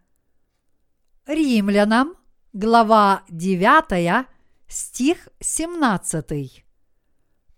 [1.30, 2.16] Римлянам,
[2.54, 4.26] глава 9,
[4.68, 6.66] стих 17.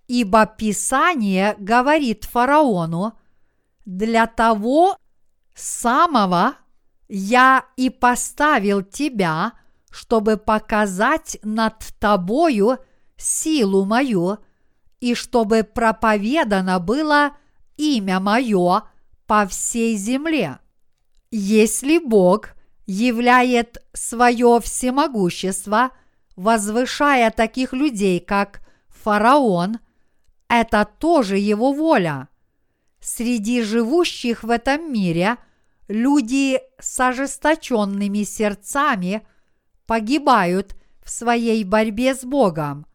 [0.07, 3.13] Ибо Писание говорит фараону,
[3.85, 4.97] для того
[5.55, 6.55] самого
[7.07, 9.53] я и поставил тебя,
[9.89, 12.77] чтобы показать над тобою
[13.17, 14.37] силу мою–
[15.01, 17.31] и чтобы проповедано было
[17.75, 18.83] имя мое
[19.25, 20.59] по всей земле.
[21.31, 22.51] Если Бог
[22.85, 25.91] являет свое всемогущество,
[26.35, 29.79] возвышая таких людей, как фараон,
[30.47, 32.27] это тоже его воля.
[32.99, 35.37] Среди живущих в этом мире
[35.87, 39.25] люди с ожесточенными сердцами
[39.85, 42.85] погибают в своей борьбе с Богом.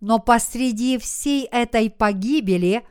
[0.00, 2.86] Но посреди всей этой погибели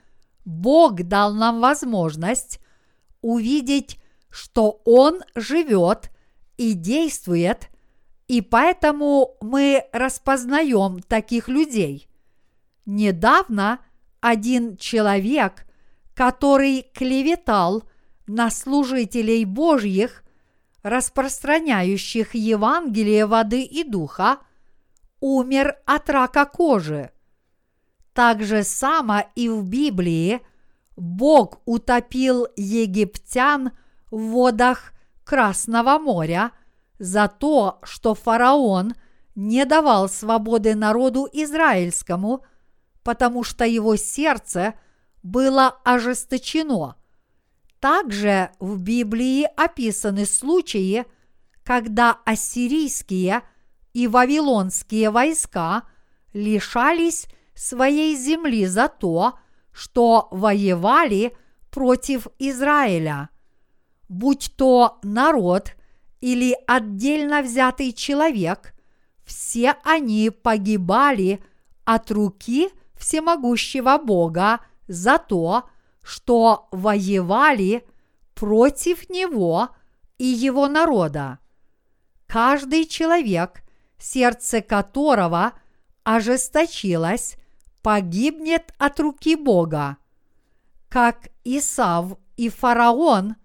[0.45, 2.59] Бог дал нам возможность
[3.21, 6.11] увидеть, что Он живет
[6.61, 7.69] и действует,
[8.27, 12.07] и поэтому мы распознаем таких людей.
[12.85, 13.79] Недавно
[14.19, 15.65] один человек,
[16.13, 17.83] который клеветал
[18.27, 20.23] на служителей Божьих,
[20.83, 24.37] распространяющих Евангелие воды и духа–
[25.21, 27.11] умер от рака кожи.
[28.13, 30.41] Так же само и в Библии
[30.97, 33.71] Бог утопил египтян
[34.09, 34.91] в водах
[35.23, 36.51] Красного моря
[36.99, 38.93] за то, что фараон
[39.35, 42.45] не давал свободы народу израильскому,
[43.03, 44.75] потому что его сердце
[45.23, 46.95] было ожесточено.
[47.79, 51.05] Также в Библии описаны случаи,
[51.63, 53.41] когда ассирийские–
[53.93, 55.83] и вавилонские войска
[56.33, 59.39] лишались своей земли за то,
[59.71, 61.35] что воевали
[61.69, 63.29] против Израиля.
[64.11, 65.71] Будь то народ
[66.19, 68.73] или отдельно взятый человек,
[69.23, 71.41] все они погибали
[71.85, 74.59] от руки всемогущего Бога
[74.89, 75.69] за то,
[76.03, 77.87] что воевали
[78.35, 79.69] против него
[80.17, 81.39] и его народа.
[82.27, 83.63] Каждый человек–
[83.97, 85.53] сердце которого
[86.03, 87.37] ожесточилось,
[87.81, 89.95] погибнет от руки Бога,
[90.89, 93.37] как Исав и фараон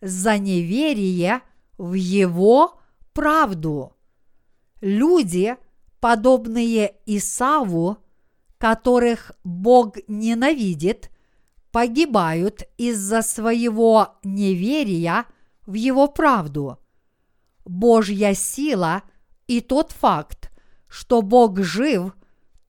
[0.00, 1.42] за неверие
[1.78, 2.80] в его
[3.12, 3.96] правду.
[4.80, 5.56] Люди,
[6.00, 7.98] подобные Исаву,
[8.58, 11.10] которых Бог ненавидит,
[11.72, 15.26] погибают из-за своего неверия
[15.66, 16.78] в Его правду.
[17.64, 19.02] Божья сила
[19.46, 20.50] и тот факт,
[20.88, 22.14] что Бог жив,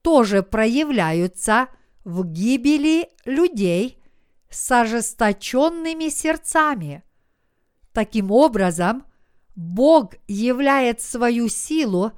[0.02, 1.68] тоже проявляются
[2.04, 4.02] в гибели людей
[4.50, 7.04] с ожесточенными сердцами.
[7.94, 9.04] Таким образом,
[9.56, 12.14] Бог являет свою силу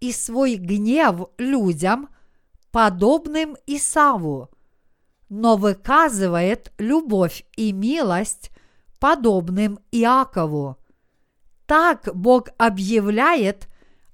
[0.00, 2.08] и свой гнев людям,
[2.72, 4.50] подобным Исаву,
[5.28, 8.50] но выказывает любовь и милость,
[8.98, 10.76] подобным Иакову.
[11.66, 13.68] Так Бог объявляет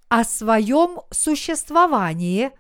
[0.09, 2.51] о своем существовании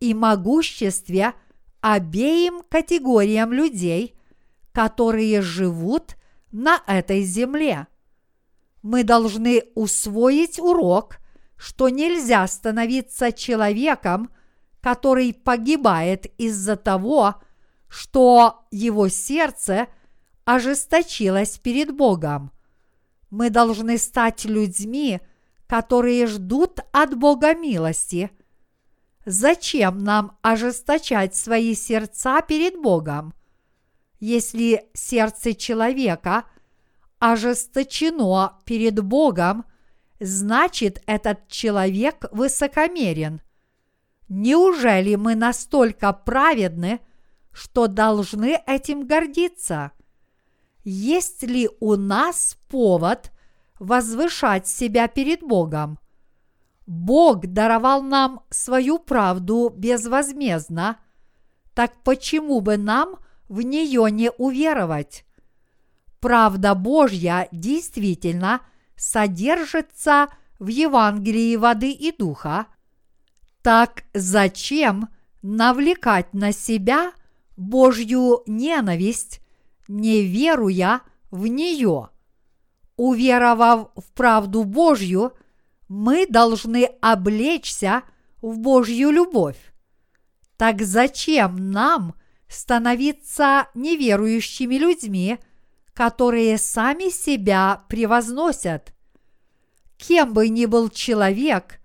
[0.00, 1.34] и могуществе
[1.80, 4.18] обеим категориям людей,
[4.72, 6.15] которые живут
[6.52, 7.86] на этой земле.
[8.82, 11.18] Мы должны усвоить урок,
[11.56, 14.30] что нельзя становиться человеком,
[14.80, 17.36] который погибает из-за того,
[17.88, 19.88] что его сердце
[20.44, 22.52] ожесточилось перед Богом.
[23.30, 25.20] Мы должны стать людьми,
[25.66, 28.30] которые ждут от Бога милости.
[29.24, 33.34] Зачем нам ожесточать свои сердца перед Богом?
[34.28, 36.46] Если сердце человека
[37.20, 39.66] ожесточено перед Богом,
[40.18, 43.40] значит этот человек высокомерен.
[44.28, 46.98] Неужели мы настолько праведны,
[47.52, 49.92] что должны этим гордиться?
[50.82, 53.30] Есть ли у нас повод
[53.78, 56.00] возвышать себя перед Богом?
[56.88, 60.98] Бог даровал нам свою правду безвозмездно,
[61.74, 65.24] так почему бы нам в нее не уверовать?
[66.20, 68.60] Правда Божья действительно
[68.96, 70.28] содержится
[70.58, 72.66] в Евангелии воды и духа,
[73.62, 75.08] так зачем
[75.42, 77.12] навлекать на себя
[77.56, 79.40] Божью ненависть,
[79.88, 82.10] не веруя в нее?
[82.96, 85.32] Уверовав в правду Божью–
[85.88, 88.02] мы должны облечься
[88.42, 89.58] в Божью любовь.
[90.56, 92.14] Так зачем нам
[92.48, 95.38] становиться неверующими людьми,
[95.92, 98.92] которые сами себя превозносят?
[99.96, 101.80] Кем бы ни был человек,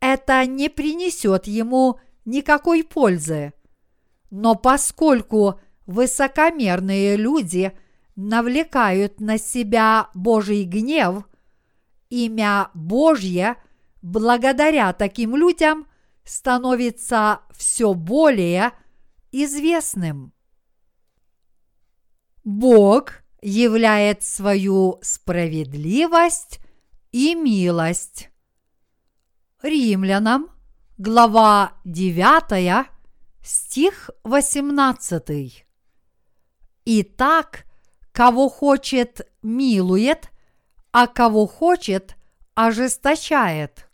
[0.00, 3.52] это не принесет ему никакой пользы.
[4.30, 7.72] Но поскольку высокомерные люди
[8.14, 11.24] навлекают на себя Божий гнев–
[12.10, 13.56] имя Божье
[14.02, 15.86] благодаря таким людям
[16.24, 18.72] становится все более
[19.32, 20.32] известным.
[22.44, 26.60] Бог являет свою справедливость
[27.12, 28.30] и милость.
[29.62, 30.50] Римлянам,
[30.96, 32.88] глава 9,
[33.42, 35.66] стих 18.
[36.84, 37.64] Итак,
[38.12, 40.30] кого хочет, милует–
[40.92, 42.16] а кого хочет,
[42.54, 43.88] ожесточает.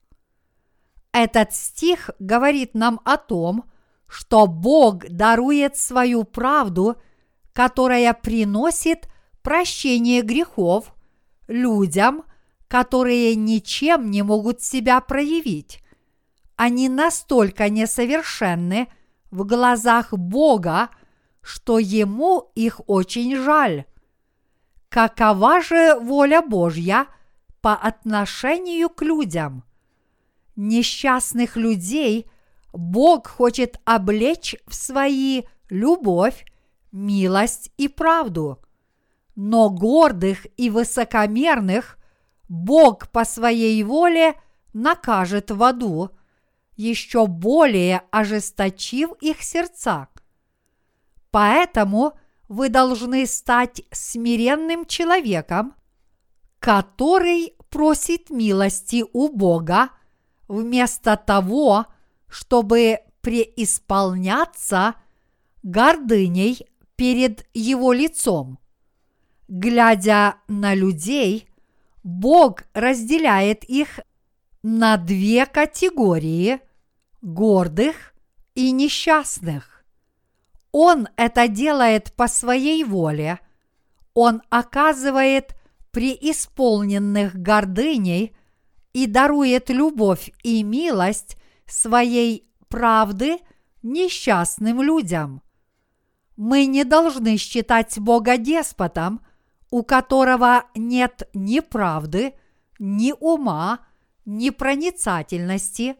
[1.12, 3.70] Этот стих говорит нам о том,
[4.06, 6.96] что Бог дарует свою правду,
[7.52, 9.08] которая приносит
[9.42, 10.94] прощение грехов
[11.46, 12.24] людям,
[12.68, 15.82] которые ничем не могут себя проявить.
[16.56, 18.88] Они настолько несовершенны
[19.30, 20.90] в глазах Бога,
[21.42, 23.84] что Ему их очень жаль.
[24.88, 27.06] Какова же воля Божья
[27.60, 29.64] по отношению к людям?
[30.56, 32.30] Несчастных людей
[32.74, 36.44] Бог хочет облечь в свои любовь,
[36.92, 38.60] милость и правду.
[39.34, 41.98] Но гордых и высокомерных
[42.48, 44.34] Бог по своей воле
[44.72, 46.10] накажет в аду,
[46.76, 50.08] еще более ожесточив их сердца.
[51.30, 52.12] Поэтому–
[52.48, 55.74] вы должны стать смиренным человеком,
[56.58, 59.90] который просит милости у Бога
[60.48, 61.86] вместо того,
[62.28, 64.94] чтобы преисполняться
[65.62, 66.66] гордыней
[66.96, 68.58] перед Его лицом.
[69.48, 71.48] Глядя на людей,
[72.02, 74.00] Бог разделяет их
[74.62, 76.60] на две категории–
[77.24, 78.14] гордых
[78.54, 79.84] и несчастных.
[80.72, 83.38] Он это делает по своей воле.
[84.12, 85.56] Он оказывает
[85.90, 88.36] преисполненных гордыней
[88.92, 91.36] и дарует любовь и милость
[91.66, 93.38] своей правды
[93.82, 95.42] несчастным людям.
[96.36, 99.24] Мы не должны считать Бога деспотом,
[99.70, 102.34] у которого нет ни правды,
[102.78, 103.80] ни ума,
[104.24, 105.96] ни проницательности.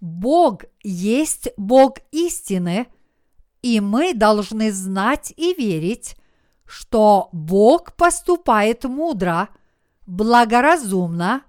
[0.00, 2.86] Бог есть Бог истины,
[3.62, 6.16] и мы должны знать и верить,
[6.64, 9.48] что Бог поступает мудро,
[10.06, 11.42] благоразумно,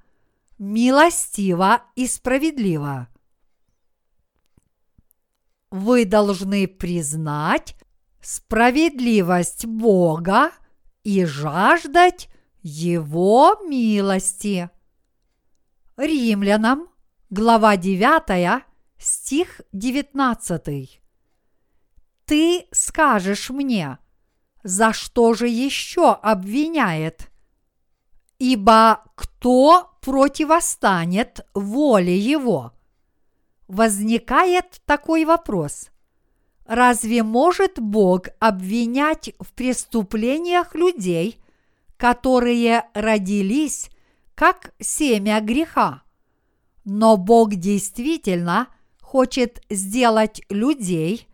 [0.57, 3.07] милостиво и справедливо.
[5.71, 7.75] Вы должны признать
[8.21, 10.51] справедливость Бога
[11.03, 12.27] и жаждать
[12.63, 14.71] Его милости.
[15.95, 16.89] Римлянам,
[17.29, 18.63] глава 9,
[18.97, 21.01] стих 19.
[22.25, 23.99] Ты скажешь мне,
[24.63, 27.29] за что же еще обвиняет?
[28.39, 32.73] Ибо кто противостанет воле его?
[33.69, 35.91] Возникает такой вопрос.
[36.65, 41.39] Разве может Бог обвинять в преступлениях людей,
[41.95, 43.91] которые родились
[44.33, 46.01] как семя греха?
[46.83, 48.69] Но Бог действительно
[49.01, 51.27] хочет сделать людей,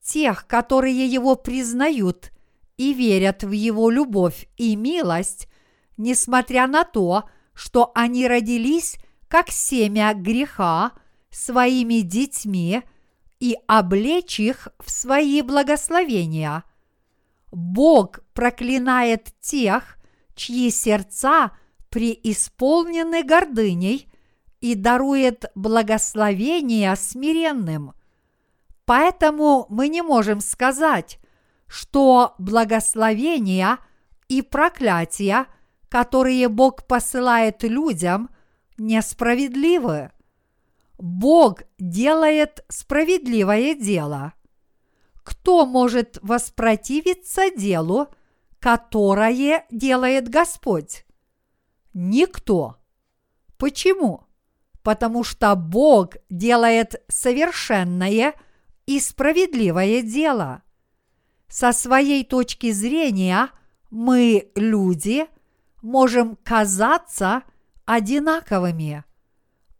[0.00, 2.30] тех, которые Его признают
[2.76, 5.48] и верят в Его любовь и милость,
[5.96, 7.24] несмотря на то,
[7.54, 10.92] что они родились как семя греха
[11.32, 12.82] своими детьми–
[13.42, 16.62] и облечь их в свои благословения.
[17.50, 19.98] Бог проклинает тех,
[20.36, 21.50] чьи сердца
[21.90, 24.08] преисполнены гордыней
[24.60, 27.94] и дарует благословения смиренным.
[28.84, 31.18] Поэтому мы не можем сказать,
[31.66, 33.78] что благословения
[34.28, 35.46] и проклятия,
[35.88, 38.30] которые Бог посылает людям,
[38.78, 40.12] несправедливы.
[41.02, 44.34] Бог делает справедливое дело.
[45.24, 48.06] Кто может воспротивиться делу,
[48.60, 51.04] которое делает Господь?
[51.92, 52.76] Никто.
[53.58, 54.28] Почему?
[54.84, 58.34] Потому что Бог делает совершенное
[58.86, 60.62] и справедливое дело.
[61.48, 63.48] Со своей точки зрения
[63.90, 65.26] мы, люди,
[65.82, 67.42] можем казаться
[67.86, 69.02] одинаковыми–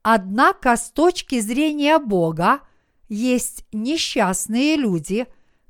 [0.02, 2.60] Однако с точки зрения Бога
[3.08, 5.26] есть несчастные люди,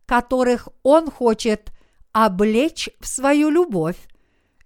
[0.07, 1.70] которых Он хочет
[2.12, 3.97] облечь в свою любовь,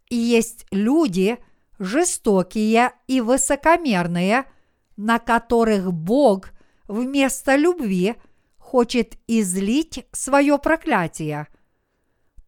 [0.08, 1.38] и есть люди
[1.78, 4.44] жестокие и высокомерные,
[4.96, 6.50] на которых Бог
[6.86, 8.14] вместо любви
[8.58, 11.48] хочет излить свое проклятие.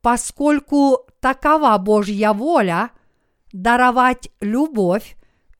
[0.00, 2.90] Поскольку такова Божья воля
[3.52, 5.17] даровать любовь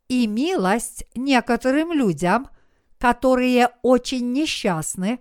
[0.09, 2.49] и милость некоторым людям,
[2.99, 5.21] которые очень несчастны,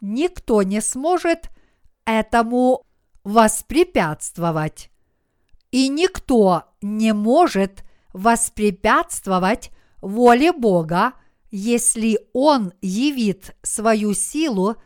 [0.00, 1.50] никто не сможет
[2.04, 2.82] этому
[3.24, 4.90] воспрепятствовать.
[5.72, 7.82] И никто не может
[8.12, 9.70] воспрепятствовать
[10.00, 11.14] воле Бога,
[11.50, 14.76] если Он явит свою силу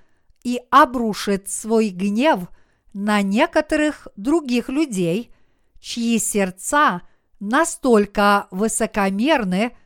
[0.43, 2.49] и обрушит свой гнев
[2.93, 5.33] на некоторых других людей,
[5.81, 7.03] чьи сердца
[7.41, 9.77] настолько высокомерны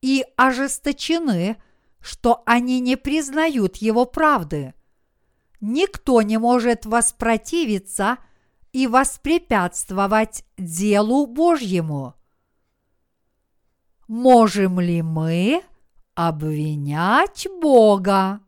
[0.00, 1.56] и ожесточены,
[2.00, 4.74] что они не признают его правды.
[5.60, 8.16] Никто не может воспротивиться
[8.72, 12.14] и воспрепятствовать делу Божьему.
[14.08, 15.62] Можем ли мы
[16.14, 18.40] обвинять Бога?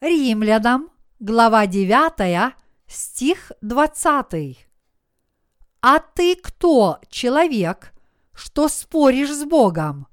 [0.00, 2.54] Римлянам, глава 9,
[2.86, 4.67] стих 20.
[5.80, 7.92] А ты кто, человек,
[8.34, 10.08] что споришь с Богом?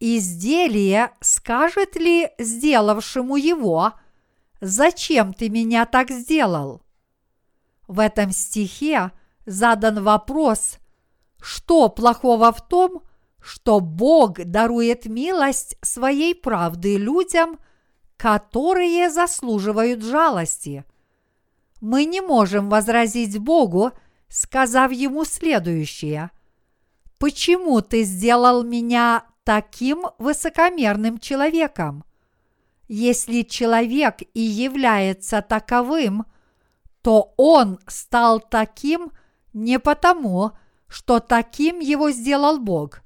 [0.00, 3.92] Изделие скажет ли сделавшему его,
[4.60, 6.82] зачем ты меня так сделал?
[7.86, 9.12] В этом стихе
[9.44, 10.78] задан вопрос,
[11.40, 13.02] что плохого в том,
[13.40, 17.58] что Бог дарует милость своей правды людям,
[18.16, 20.84] которые заслуживают жалости.
[21.80, 23.92] Мы не можем возразить Богу,
[24.28, 26.30] сказав ему следующее.
[27.18, 32.04] «Почему ты сделал меня таким высокомерным человеком?
[32.86, 36.24] Если человек и является таковым,
[37.02, 39.12] то он стал таким
[39.52, 40.52] не потому,
[40.86, 43.00] что таким его сделал Бог,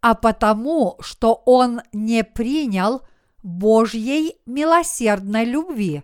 [0.00, 3.02] а потому, что он не принял
[3.42, 6.02] Божьей милосердной любви,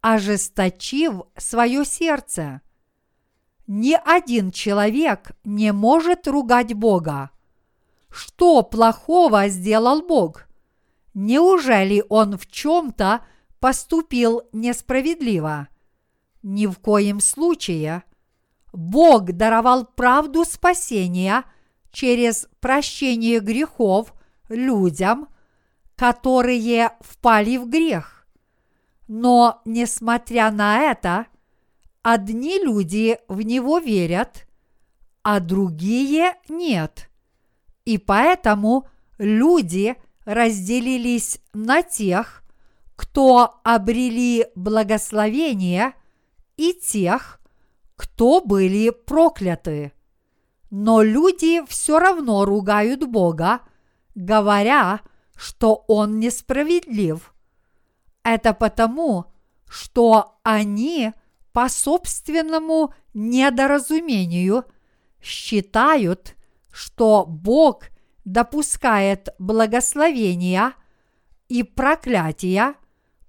[0.00, 2.60] ожесточив свое сердце
[3.68, 7.30] ни один человек не может ругать Бога.
[8.10, 10.48] Что плохого сделал Бог?
[11.12, 13.20] Неужели он в чем-то
[13.60, 15.68] поступил несправедливо?
[16.42, 18.04] Ни в коем случае.
[18.72, 21.44] Бог даровал правду спасения
[21.90, 24.14] через прощение грехов
[24.48, 25.28] людям,
[25.94, 28.26] которые впали в грех.
[29.08, 31.26] Но, несмотря на это,
[32.12, 34.46] одни люди в него верят,
[35.22, 37.10] а другие нет.
[37.84, 38.88] И поэтому
[39.18, 39.94] люди
[40.24, 42.42] разделились на тех,
[42.96, 45.92] кто обрели благословение,
[46.56, 47.40] и тех,
[47.94, 49.92] кто были прокляты.
[50.70, 53.60] Но люди все равно ругают Бога,
[54.14, 55.00] говоря,
[55.36, 57.34] что Он несправедлив.
[58.24, 59.26] Это потому,
[59.66, 61.12] что они
[61.58, 64.64] по собственному недоразумению
[65.20, 66.36] считают,
[66.70, 67.86] что Бог
[68.24, 70.74] допускает благословения
[71.48, 72.76] и проклятия,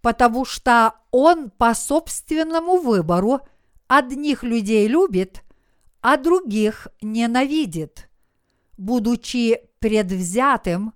[0.04, 3.40] потому что Он по собственному выбору
[3.88, 5.42] одних людей любит,
[6.02, 8.12] а других ненавидит.
[8.78, 10.94] Будучи предвзятым,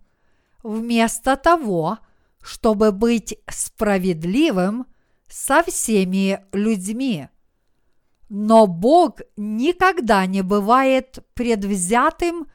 [0.61, 1.97] вместо того,
[2.43, 4.85] чтобы быть справедливым
[5.33, 7.27] со всеми людьми.
[8.29, 12.45] Но Бог никогда не бывает предвзятым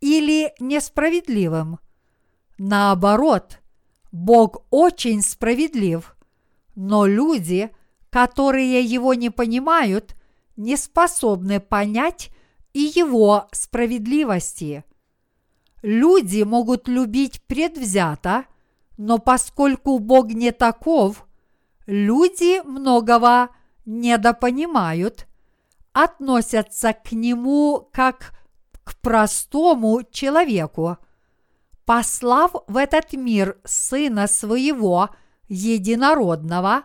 [0.00, 1.80] или несправедливым.
[2.56, 3.58] Наоборот,
[4.12, 6.16] Бог очень справедлив,
[6.76, 7.70] но люди,
[8.10, 10.14] которые его не понимают,
[10.56, 12.30] не способны понять
[12.72, 14.84] и его справедливости.
[15.82, 18.44] Люди могут любить предвзято,
[18.98, 21.26] но поскольку Бог не таков,
[21.90, 23.50] люди многого
[23.84, 25.26] недопонимают,
[25.92, 28.32] относятся к Нему как
[28.84, 30.98] к простому человеку.
[31.84, 35.10] Послав в этот мир Сына Своего
[35.48, 36.84] Единородного,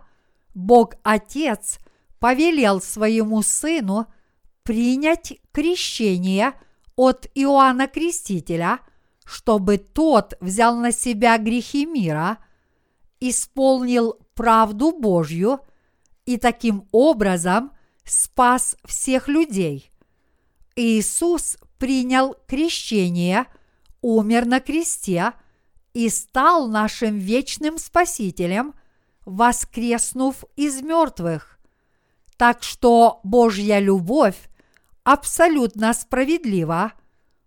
[0.53, 1.79] Бог Отец
[2.19, 4.07] повелел своему Сыну
[4.63, 6.53] принять крещение–
[6.95, 8.79] от Иоанна Крестителя,
[9.25, 12.37] чтобы тот взял на себя грехи мира,
[13.29, 15.59] исполнил правду Божью
[16.25, 17.71] и таким образом
[18.03, 19.91] спас всех людей.
[20.75, 23.45] Иисус принял крещение,
[24.01, 25.33] умер на кресте
[25.93, 28.73] и стал нашим вечным Спасителем,
[29.25, 31.57] воскреснув из мертвых.
[32.37, 34.49] Так что Божья любовь
[35.03, 36.93] абсолютно справедливо,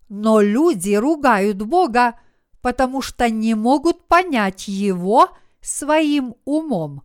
[0.09, 2.19] но люди ругают Бога,
[2.63, 5.31] потому что не могут понять Его
[5.61, 7.03] своим умом.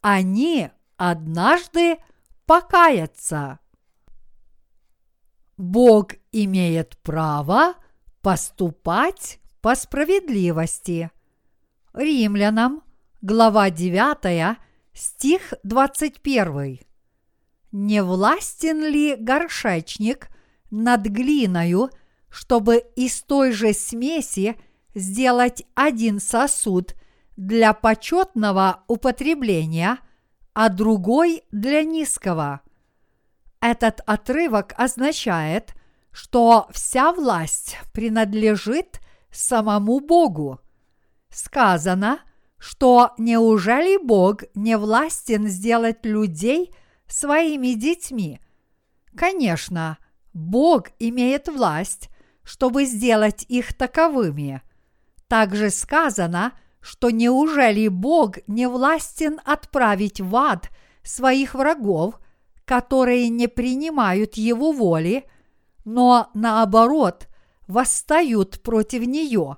[0.00, 1.98] Они однажды
[2.46, 3.58] покаятся.
[5.56, 7.74] Бог имеет право
[8.20, 11.10] поступать по справедливости.
[11.92, 12.82] Римлянам,
[13.20, 14.58] глава 9,
[14.92, 16.80] стих 21
[17.76, 20.30] не властен ли горшечник
[20.70, 21.90] над глиною,
[22.30, 24.56] чтобы из той же смеси
[24.94, 26.94] сделать один сосуд
[27.36, 29.98] для почетного употребления,
[30.54, 32.60] а другой для низкого?
[33.60, 35.74] Этот отрывок означает,
[36.12, 40.60] что вся власть принадлежит самому Богу.
[41.28, 42.20] Сказано,
[42.58, 46.74] что неужели Бог не властен сделать людей–
[47.08, 48.40] своими детьми.
[49.16, 49.98] Конечно,
[50.32, 52.10] Бог имеет власть,
[52.42, 54.62] чтобы сделать их таковыми.
[55.28, 56.52] Также сказано,
[56.86, 60.70] что неужели Бог не властен отправить в ад
[61.02, 62.20] своих врагов,
[62.64, 65.24] которые не принимают Его воли,
[65.84, 67.26] но наоборот
[67.66, 69.56] восстают против нее.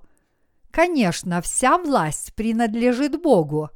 [0.71, 3.69] Конечно, вся власть принадлежит Богу,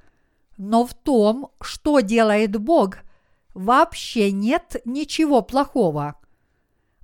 [0.56, 2.98] но в том, что делает Бог–
[3.54, 6.16] вообще нет ничего плохого.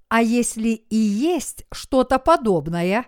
[0.09, 3.05] А если и есть что-то подобное,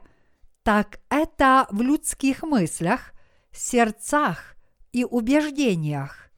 [0.62, 3.12] так это в людских мыслях,
[3.58, 4.56] сердцах
[4.92, 6.30] и убеждениях.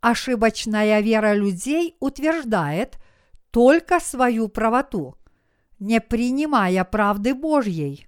[0.00, 2.98] Ошибочная вера людей утверждает
[3.50, 5.16] только свою правоту,
[5.78, 8.06] не принимая правды Божьей.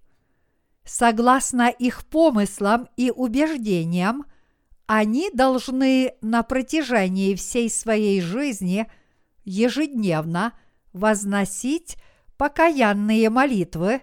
[0.85, 4.25] Согласно их помыслам и убеждениям–
[4.89, 8.91] они должны на протяжении всей своей жизни
[9.45, 10.59] ежедневно
[10.95, 11.99] возносить
[12.39, 14.01] покаянные молитвы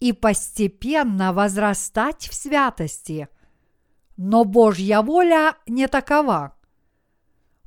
[0.00, 3.28] и постепенно возрастать в святости.
[4.16, 6.56] Но Божья воля не такова.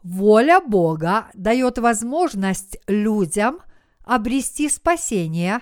[0.04, 3.60] Воля Бога дает возможность людям
[4.06, 5.60] обрести спасение,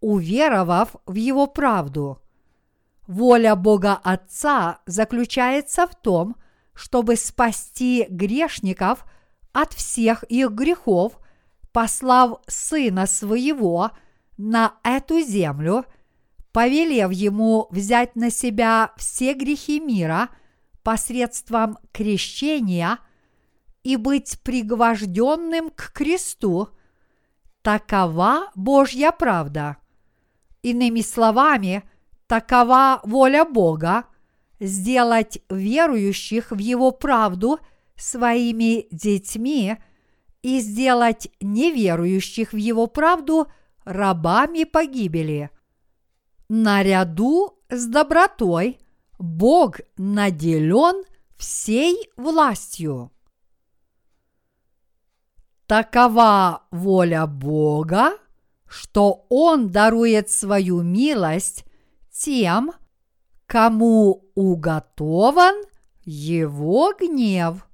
[0.00, 2.20] уверовав в Его правду–
[3.06, 6.36] Воля Бога Отца заключается в том,
[6.72, 9.04] чтобы спасти грешников
[9.52, 11.18] от всех их грехов,
[11.72, 13.90] послав Сына Своего
[14.38, 15.84] на эту землю,
[16.54, 20.28] повелев ему взять на себя все грехи мира
[20.84, 23.00] посредством крещения
[23.82, 26.68] и быть пригвожденным к кресту,
[27.60, 29.78] такова Божья правда.
[30.62, 31.82] Иными словами,
[32.28, 34.04] такова воля Бога
[34.60, 37.58] сделать верующих в Его правду
[37.96, 39.76] своими детьми
[40.42, 43.48] и сделать неверующих в Его правду
[43.84, 45.50] рабами погибели–
[46.48, 48.78] наряду с добротой
[49.18, 51.04] Бог наделен
[51.36, 53.10] всей властью.
[55.66, 58.18] Такова воля Бога,
[58.66, 61.64] что Он дарует свою милость
[62.12, 62.72] тем,
[63.46, 65.54] кому уготован
[66.04, 67.66] Его гнев.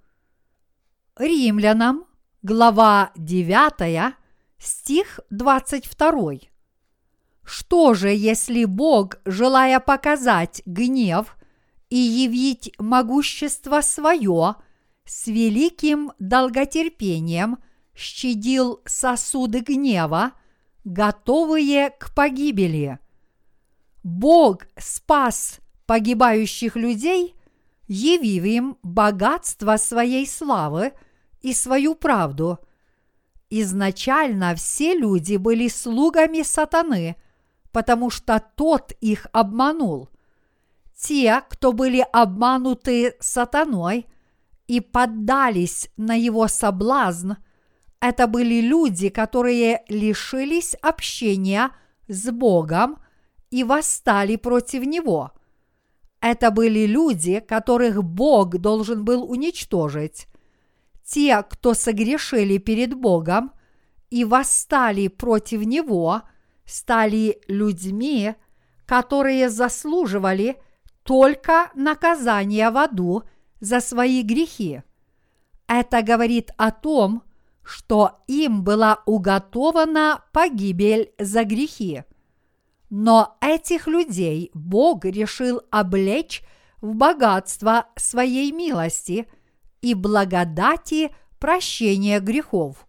[1.16, 2.06] Римлянам,
[2.42, 4.14] глава 9,
[4.58, 6.49] стих 22.
[7.50, 11.36] Что же, если Бог, желая показать гнев
[11.88, 14.54] и явить могущество свое,
[15.04, 17.58] с великим долготерпением
[17.92, 20.30] щадил сосуды гнева,
[20.84, 23.00] готовые к погибели?
[24.04, 27.34] Бог спас погибающих людей,
[27.88, 30.92] явив им богатство своей славы
[31.42, 32.60] и свою правду.
[33.50, 37.16] Изначально все люди были слугами сатаны–
[37.72, 40.08] потому что тот их обманул.
[40.96, 44.06] Те, кто были обмануты сатаной
[44.66, 47.32] и поддались на его соблазн,
[48.00, 51.70] это были люди, которые лишились общения
[52.08, 52.98] с Богом
[53.50, 55.32] и восстали против Него.
[56.20, 60.26] Это были люди, которых Бог должен был уничтожить.
[61.04, 63.52] Те, кто согрешили перед Богом
[64.10, 66.22] и восстали против Него–
[66.70, 68.34] стали людьми,
[68.86, 70.56] которые заслуживали
[71.02, 73.24] только наказание в аду
[73.60, 74.82] за свои грехи.
[75.66, 77.22] Это говорит о том,
[77.62, 82.04] что им была уготована погибель за грехи.
[82.88, 86.42] Но этих людей Бог решил облечь
[86.80, 89.28] в богатство своей милости
[89.80, 92.86] и благодати прощения грехов.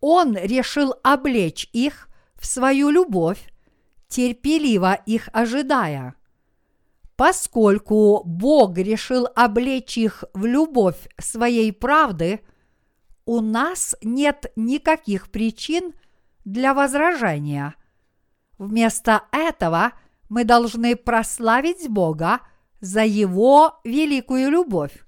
[0.00, 2.08] Он решил облечь их
[2.42, 3.52] в свою любовь,
[4.08, 6.16] терпеливо их ожидая.
[7.14, 12.40] Поскольку Бог решил облечь их в любовь своей правды,
[13.24, 15.94] у нас нет никаких причин
[16.44, 17.76] для возражения.
[18.58, 19.92] Вместо этого
[20.28, 22.40] мы должны прославить Бога
[22.80, 25.06] за Его великую любовь.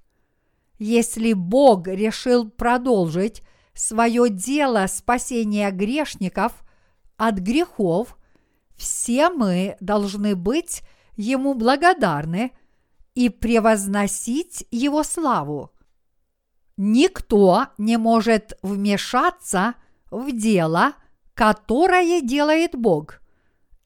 [0.78, 3.42] Если Бог решил продолжить
[3.74, 6.64] свое дело спасения грешников
[7.16, 8.16] от грехов,
[8.76, 10.82] все мы должны быть
[11.16, 12.50] Ему благодарны
[13.14, 15.70] и превозносить Его славу.
[16.76, 19.74] Никто не может вмешаться
[20.10, 20.94] в дело,
[21.34, 23.20] которое делает Бог.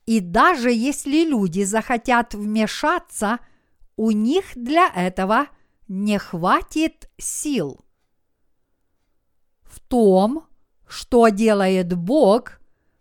[0.06, 3.40] И даже если люди захотят вмешаться,
[3.96, 5.48] у них для этого
[5.86, 7.84] не хватит сил.
[9.64, 10.46] В том,
[10.86, 12.57] что делает Бог,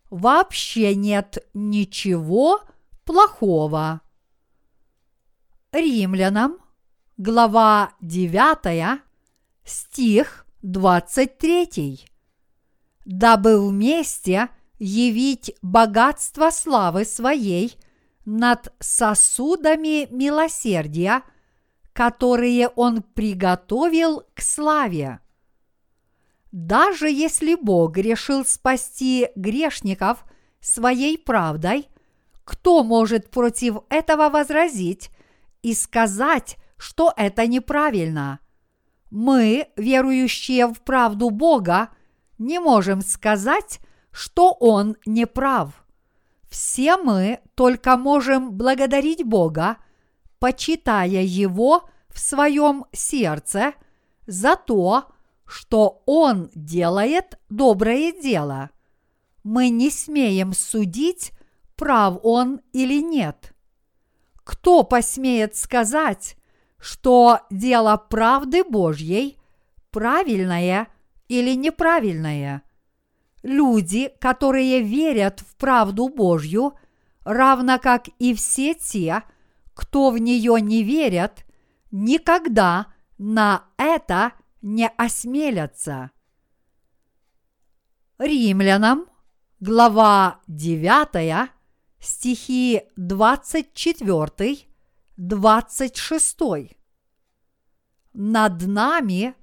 [0.10, 2.62] вообще нет ничего
[3.04, 4.02] плохого.
[5.72, 6.58] Римлянам,
[7.18, 9.02] глава 9,
[9.64, 12.06] стих 23.
[13.06, 14.50] Дабы вместе
[14.80, 17.78] явить богатство славы своей
[18.26, 21.24] над сосудами милосердия,
[21.94, 25.20] которые он приготовил к славе.
[26.58, 30.26] Даже если Бог решил спасти грешников
[30.60, 31.88] своей правдой,
[32.46, 35.12] кто может против этого возразить
[35.62, 38.40] и сказать, что это неправильно?
[39.12, 41.90] Мы, верующие в правду Бога,
[42.40, 43.80] не можем сказать,
[44.10, 45.86] что Он не прав.
[46.50, 49.78] Все мы только можем благодарить Бога,
[50.40, 53.74] почитая Его в своем сердце
[54.26, 55.17] за то, что
[56.06, 58.70] Он делает доброе дело.
[59.44, 61.32] Мы не смеем судить,
[61.78, 63.54] прав Он или нет.
[64.44, 66.36] Кто посмеет сказать,
[66.80, 69.38] что дело правды Божьей
[69.92, 70.88] правильное
[71.30, 72.62] или неправильное?
[73.42, 76.74] Люди, которые верят в правду Божью,
[77.24, 79.24] равно как и все те,
[79.74, 81.46] кто в нее не верят,
[81.92, 82.88] никогда
[83.18, 84.47] на это не
[84.98, 86.12] осмелятся.
[88.18, 89.06] Римлянам,
[89.60, 91.50] глава 9,
[92.00, 94.58] стихи 24,
[95.18, 96.38] 26.
[98.14, 99.36] Над нами,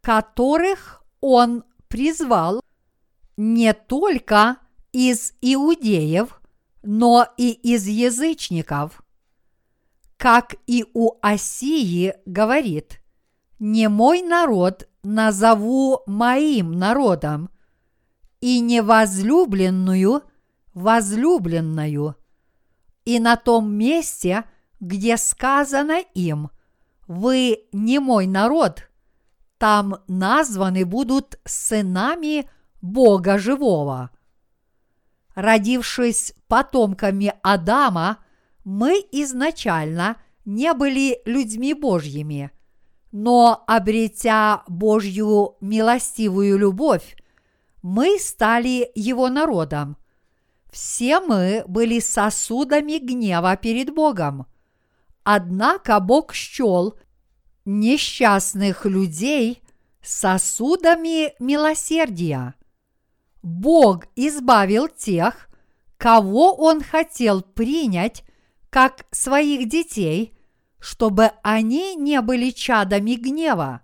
[0.00, 2.62] которых Он призвал
[3.36, 4.58] не только
[4.92, 6.40] из иудеев,
[6.82, 9.02] но и из язычников.
[10.16, 12.99] Как и у Осии говорит,
[13.60, 17.50] не мой народ назову моим народом,
[18.40, 20.22] и невозлюбленную
[20.74, 22.16] возлюбленную.
[23.04, 24.44] И на том месте,
[24.80, 26.50] где сказано им,
[27.06, 28.88] вы не мой народ,
[29.58, 32.48] там названы будут сынами
[32.80, 34.10] Бога живого.
[35.34, 38.18] Родившись потомками Адама,
[38.64, 42.50] мы изначально не были людьми Божьими,
[43.12, 47.16] но обретя Божью милостивую любовь,
[47.82, 49.96] мы стали Его народом.
[50.70, 54.46] Все мы были сосудами гнева перед Богом.
[55.24, 56.94] Однако Бог счел
[57.64, 59.62] несчастных людей
[60.02, 62.54] сосудами милосердия.
[63.42, 65.48] Бог избавил тех,
[65.96, 68.24] кого Он хотел принять
[68.70, 70.34] как своих детей,
[70.80, 73.82] чтобы они не были чадами гнева.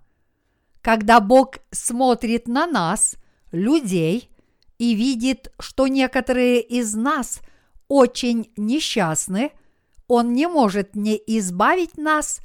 [0.81, 3.15] Когда Бог смотрит на нас,
[3.51, 4.29] людей,
[4.77, 7.41] и видит, что некоторые из нас
[7.87, 9.51] очень несчастны,
[10.07, 12.39] Он не может не избавить нас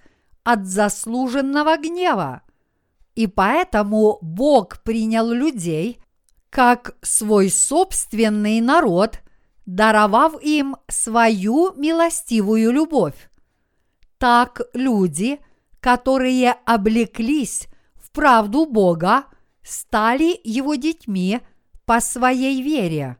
[0.44, 2.42] от заслуженного гнева.
[3.14, 5.98] И поэтому Бог принял людей
[6.50, 9.20] как свой собственный народ,
[9.66, 13.30] даровав им свою милостивую любовь.
[14.22, 15.40] Так люди,
[15.80, 17.66] которые облеклись
[17.96, 19.24] в правду Бога,
[19.64, 21.40] стали его детьми
[21.86, 23.16] по своей вере.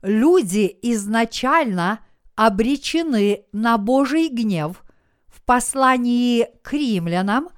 [0.00, 2.00] Люди изначально
[2.36, 4.82] обречены на Божий гнев
[5.26, 7.50] в послании к римлянам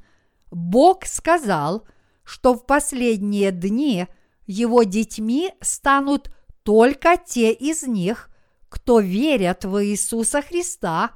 [0.51, 1.87] Бог сказал,
[2.23, 4.07] что в последние дни
[4.45, 6.29] его детьми станут
[6.63, 8.29] только те из них,
[8.69, 11.11] кто верят в Иисуса Христа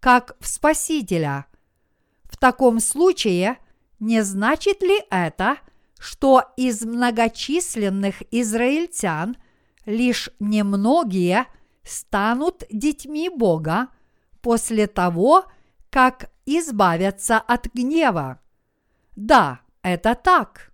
[0.00, 1.46] как в Спасителя.
[2.24, 3.58] В таком случае
[4.00, 5.58] не значит ли это,
[5.98, 9.36] что из многочисленных израильтян
[9.84, 11.46] лишь немногие
[11.84, 13.88] станут детьми Бога
[14.40, 15.44] после того,
[15.90, 18.40] как избавятся от гнева?
[19.16, 20.72] Да, это так.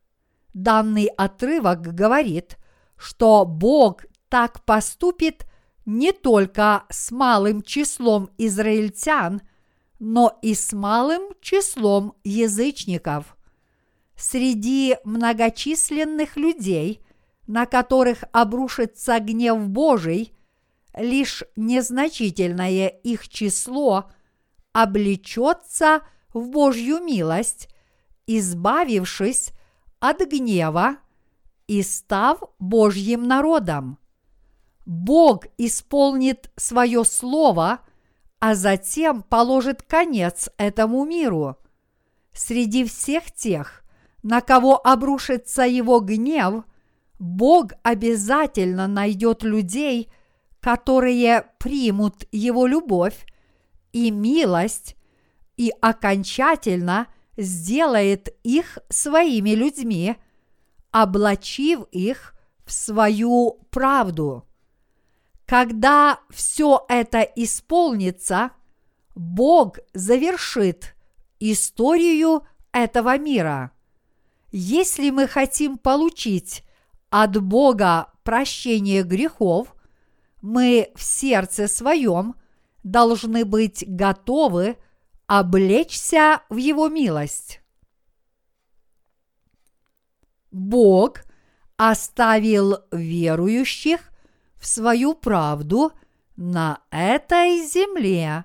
[0.55, 2.57] Данный отрывок говорит,
[2.97, 5.47] что Бог так поступит
[5.85, 9.43] не только с малым числом израильтян,
[9.99, 13.37] но и с малым числом язычников.
[14.17, 17.03] Среди многочисленных людей,
[17.47, 20.33] на которых обрушится гнев Божий,
[20.95, 24.11] лишь незначительное их число
[24.73, 26.01] облечется
[26.33, 27.69] в Божью милость
[28.27, 29.53] избавившись
[30.01, 30.97] от гнева
[31.67, 33.99] и став Божьим народом.
[34.85, 37.81] Бог исполнит свое слово,
[38.41, 41.57] а затем положит конец этому миру.
[42.33, 43.83] Среди всех тех,
[44.23, 46.65] на кого обрушится его гнев,
[47.19, 50.11] Бог обязательно найдет людей,
[50.61, 53.25] которые примут его любовь
[53.93, 54.97] и милость
[55.57, 57.07] и окончательно
[57.37, 60.17] сделает их своими людьми,
[60.93, 62.35] облачив их
[62.65, 64.46] в свою правду.
[65.47, 68.51] Когда все это исполнится,
[69.15, 70.97] Бог завершит
[71.39, 73.71] историю этого мира.
[74.51, 76.65] Если мы хотим получить
[77.11, 79.75] от Бога прощение грехов,
[80.43, 82.35] мы в сердце своем
[82.83, 84.77] должны быть готовы
[85.27, 87.61] облечься в Его милость.
[90.51, 91.23] Бог
[91.77, 94.01] оставил верующих
[94.67, 95.93] свою правду
[96.37, 98.45] на этой земле.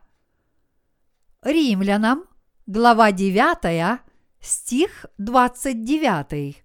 [1.41, 2.25] Римлянам,
[2.67, 3.99] глава 9,
[4.39, 6.63] стих 29.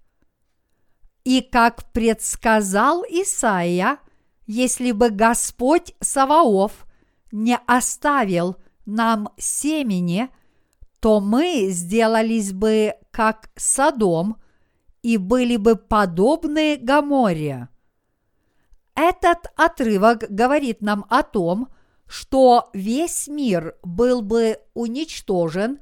[1.24, 3.98] И как предсказал Исаия,
[4.46, 6.86] если бы Господь Саваоф
[7.32, 10.28] не оставил нам семени,
[11.00, 14.36] то мы сделались бы как Содом
[15.02, 17.68] и были бы подобны Гаморе.
[18.96, 21.68] Этот отрывок говорит нам о том,
[22.06, 25.80] что весь мир был бы уничтожен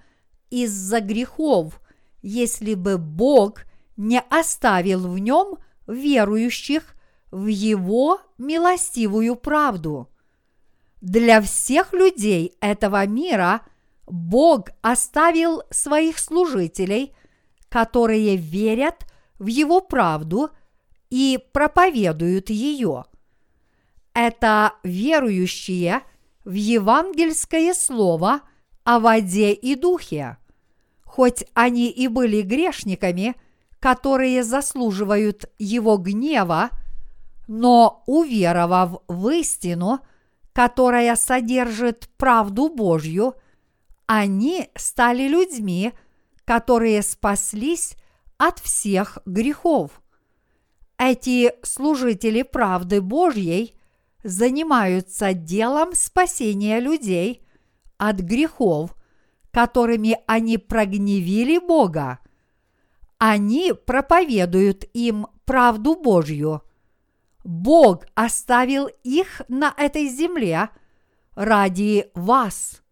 [0.50, 1.80] из-за грехов,
[2.22, 3.62] если бы Бог
[3.96, 6.96] не оставил в нем верующих
[7.30, 10.10] в Его милостивую правду.
[11.00, 13.60] Для всех людей этого мира
[14.06, 17.14] Бог оставил своих служителей,
[17.68, 19.06] которые верят
[19.38, 20.50] в Его правду–
[21.14, 23.04] и проповедуют ее.
[24.14, 26.02] Это верующие
[26.44, 28.40] в евангельское слово
[28.82, 30.38] о воде и духе.
[31.04, 33.36] Хоть они и были грешниками,
[33.78, 36.70] которые заслуживают его гнева,
[37.46, 40.00] но уверовав в истину,
[40.52, 43.34] которая содержит правду Божью,
[44.06, 45.92] они стали людьми,
[46.44, 47.94] которые спаслись
[48.36, 50.00] от всех грехов.
[50.98, 53.74] Эти служители правды Божьей
[54.22, 57.46] занимаются делом спасения людей
[57.98, 58.94] от грехов,
[59.50, 62.20] которыми они прогневили Бога.
[63.18, 66.62] Они проповедуют им правду Божью.
[67.44, 70.70] Бог оставил их на этой земле
[71.34, 72.82] ради вас.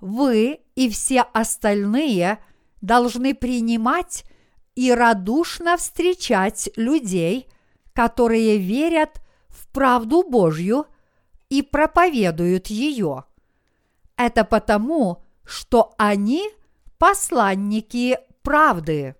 [0.00, 2.38] Вы и все остальные
[2.80, 4.24] должны принимать
[4.74, 7.48] и радушно встречать людей,
[7.92, 10.86] которые верят в правду Божью
[11.48, 13.24] и проповедуют ее.
[14.16, 16.48] Это потому, что они
[16.98, 19.16] посланники правды.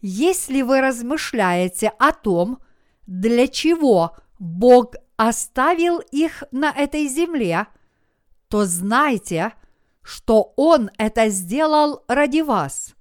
[0.00, 2.58] Если вы размышляете о том,
[3.06, 7.66] для чего Бог оставил их на этой земле,
[8.48, 9.52] то знайте,
[10.02, 12.94] что Он это сделал ради вас.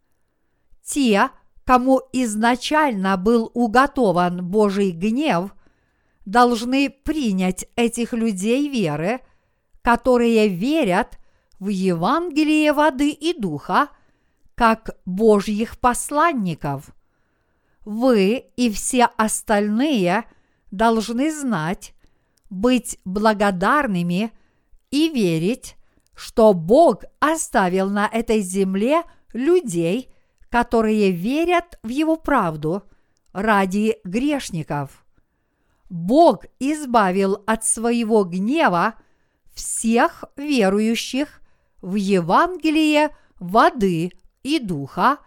[0.83, 1.29] Те,
[1.67, 5.53] кому изначально был уготован Божий гнев,
[6.25, 9.19] должны принять этих людей веры,
[9.81, 11.19] которые верят
[11.59, 13.89] в Евангелие воды и духа,
[14.55, 16.95] как Божьих посланников.
[17.83, 20.23] Вы и все остальные
[20.71, 21.93] должны знать,
[22.49, 24.31] быть благодарными
[24.89, 25.75] и верить,
[26.15, 29.03] что Бог оставил на этой земле
[29.33, 30.13] людей–
[30.49, 32.83] которые верят в Его правду
[33.33, 35.05] ради грешников.
[35.89, 38.95] Бог избавил от своего гнева
[39.53, 41.41] всех верующих
[41.81, 44.11] в Евангелие воды
[44.43, 45.19] и духа,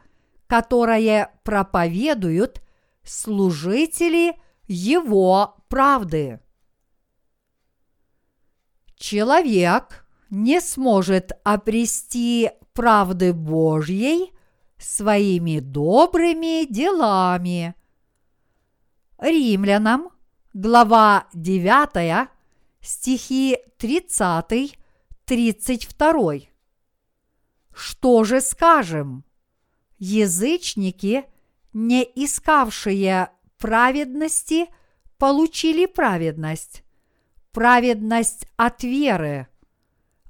[0.46, 2.62] которое проповедуют
[3.04, 4.36] служители
[4.66, 6.40] Его правды.
[8.96, 14.32] Человек не сможет обрести правды Божьей–
[14.80, 17.74] своими добрыми делами.
[19.18, 20.08] Римлянам,
[20.54, 22.30] глава 9,
[22.80, 26.48] стихи 30-32.
[27.74, 29.24] Что же скажем?
[29.98, 31.26] Язычники,
[31.72, 34.66] не искавшие праведности,
[35.18, 36.82] получили праведность,
[37.52, 39.46] праведность от веры,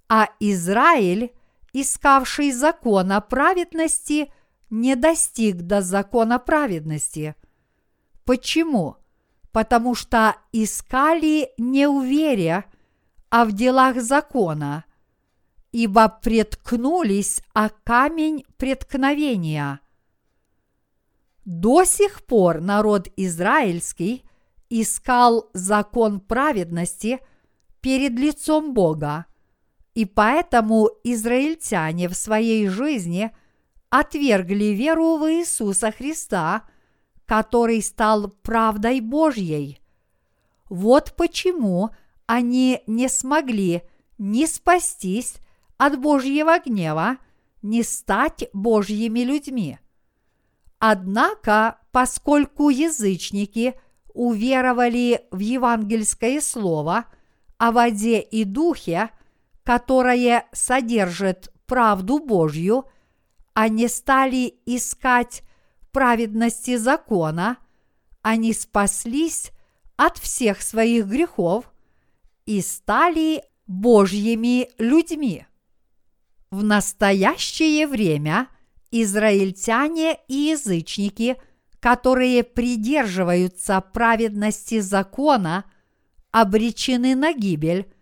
[0.09, 1.33] а Израиль,
[1.73, 4.33] искавший закона праведности,
[4.71, 7.35] не достиг до закона праведности.
[8.25, 8.97] Почему?
[9.53, 12.65] Потому что искали не в вере,
[13.31, 14.85] а в делах закона,
[15.73, 19.81] ибо преткнулись о камень преткновения.
[21.45, 24.25] До сих пор народ израильский
[24.69, 27.19] искал закон праведности
[27.81, 29.27] перед лицом Бога,
[29.95, 33.33] и поэтому израильтяне в своей жизни
[33.91, 36.63] отвергли веру в Иисуса Христа,
[37.27, 39.81] который стал правдой Божьей.
[40.69, 41.91] Вот почему
[42.27, 43.83] они не смогли
[44.19, 45.37] ни спастись
[45.77, 47.19] от Божьего гнева,
[47.63, 49.79] ни стать Божьими людьми.
[50.79, 53.75] Однако, поскольку язычники
[54.15, 57.07] уверовали в евангельское слово
[57.59, 59.11] о воде и духе,
[59.65, 62.85] которое содержит правду Божью,
[63.61, 65.43] они стали искать
[65.93, 67.59] праведности закона,
[68.23, 69.51] они спаслись
[69.97, 71.71] от всех своих грехов
[72.47, 75.45] и стали Божьими людьми.
[76.51, 78.49] В настоящее время
[78.91, 81.37] израильтяне и язычники,
[81.81, 85.67] которые придерживаются праведности закона,
[86.31, 87.93] обречены на гибель,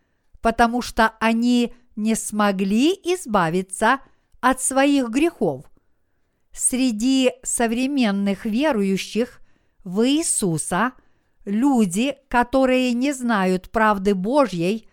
[0.41, 4.18] потому что они не смогли избавиться от
[4.61, 5.65] своих грехов.
[6.53, 9.41] Среди современных верующих
[9.85, 10.93] в Иисуса
[11.45, 14.89] люди, которые не знают правды Божьей,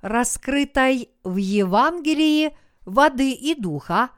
[0.00, 4.10] раскрытой в Евангелии воды и духа,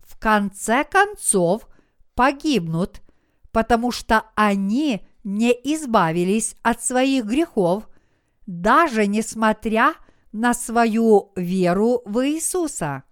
[0.00, 1.68] в конце концов
[2.14, 3.00] погибнут,
[3.52, 7.88] потому что они не избавились от своих грехов,
[8.46, 9.94] даже несмотря
[10.32, 13.04] на свою веру в Иисуса.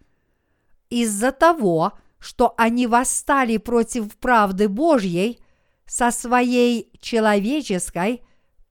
[0.90, 5.40] Из-за того, что они восстали против правды Божьей
[5.86, 8.22] со своей человеческой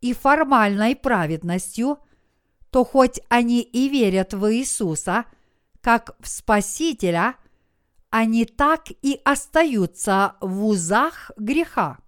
[0.01, 1.99] и формальной праведностью,
[2.69, 5.25] то хоть они и верят в Иисуса
[5.81, 7.35] как в Спасителя,
[8.09, 11.99] они так и остаются в узах греха.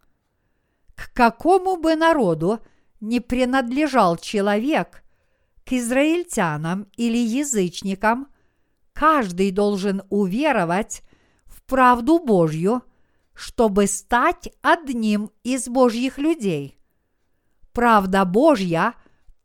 [0.95, 2.59] К какому бы народу
[2.99, 5.03] не принадлежал человек,
[5.65, 8.27] к израильтянам или язычникам,
[8.99, 11.03] каждый должен уверовать
[11.69, 12.81] правду Божью,
[13.33, 16.77] чтобы стать одним из Божьих людей.
[17.71, 18.95] Правда Божья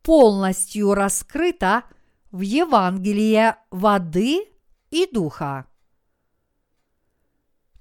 [0.01, 1.83] полностью раскрыта
[2.31, 4.47] в Евангелии воды
[4.89, 5.67] и духа.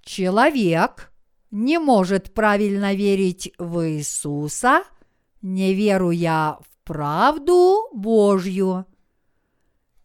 [0.02, 1.10] Человек
[1.50, 4.84] не может правильно верить в Иисуса,
[5.40, 8.84] не веруя в правду Божью.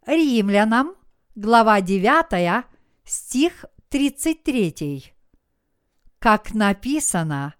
[0.05, 0.95] Римлянам,
[1.39, 2.65] глава 9,
[3.05, 5.13] стих 33.
[6.19, 7.55] Как написано,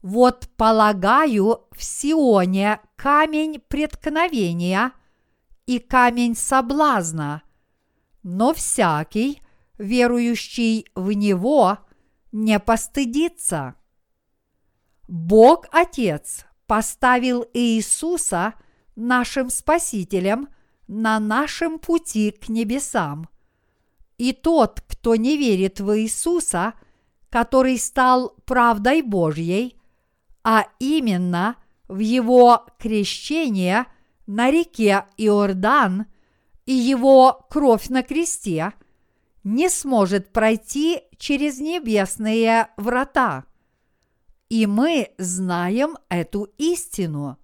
[0.00, 4.92] вот полагаю в Сионе камень преткновения
[5.66, 7.42] и камень соблазна,
[8.22, 9.42] но всякий,
[9.76, 11.78] верующий в него,
[12.30, 13.74] не постыдится.
[15.08, 18.54] Бог Отец поставил Иисуса
[18.94, 20.46] нашим Спасителем
[20.86, 23.28] на нашем пути к небесам–
[24.18, 26.74] и тот, кто не верит в Иисуса,
[27.30, 29.78] который стал правдой Божьей,
[30.42, 31.56] а именно
[31.88, 33.86] в его крещение
[34.26, 36.06] на реке Иордан
[36.64, 38.72] и его кровь на кресте,
[39.44, 43.44] не сможет пройти через небесные врата.
[44.48, 47.36] И мы знаем эту истину.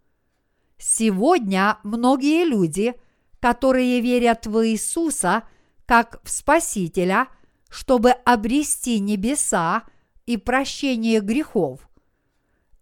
[0.78, 2.94] Сегодня многие люди,
[3.43, 5.43] которые верят в Иисуса–
[5.93, 7.28] как в Спасителя,
[7.69, 9.82] чтобы обрести небеса
[10.24, 11.86] и прощение грехов.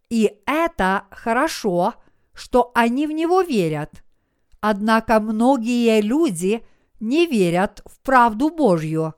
[0.09, 1.95] И это хорошо,
[2.33, 4.05] что они в него верят.
[4.61, 6.65] Однако многие люди
[7.01, 9.15] не верят в правду Божью.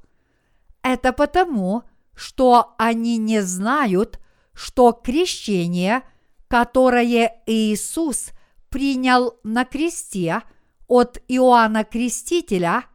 [0.83, 1.83] Это потому,
[2.15, 4.21] что они не знают,
[4.55, 6.03] что крещение,
[6.49, 8.31] которое Иисус
[8.71, 10.43] принял на кресте
[10.89, 12.85] от Иоанна Крестителя–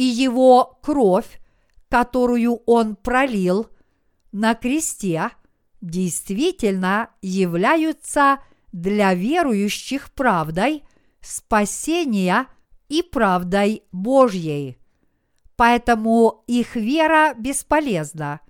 [0.00, 1.40] и его кровь,
[1.90, 3.66] которую он пролил
[4.32, 5.30] на кресте,
[5.82, 8.38] действительно являются
[8.72, 10.84] для верующих правдой
[11.20, 12.46] спасения
[12.88, 14.78] и правдой Божьей.
[15.56, 18.40] Поэтому их вера бесполезна.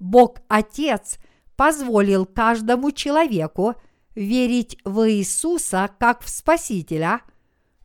[0.00, 1.18] Бог Отец
[1.54, 3.74] позволил каждому человеку
[4.14, 7.20] верить в Иисуса как в Спасителя,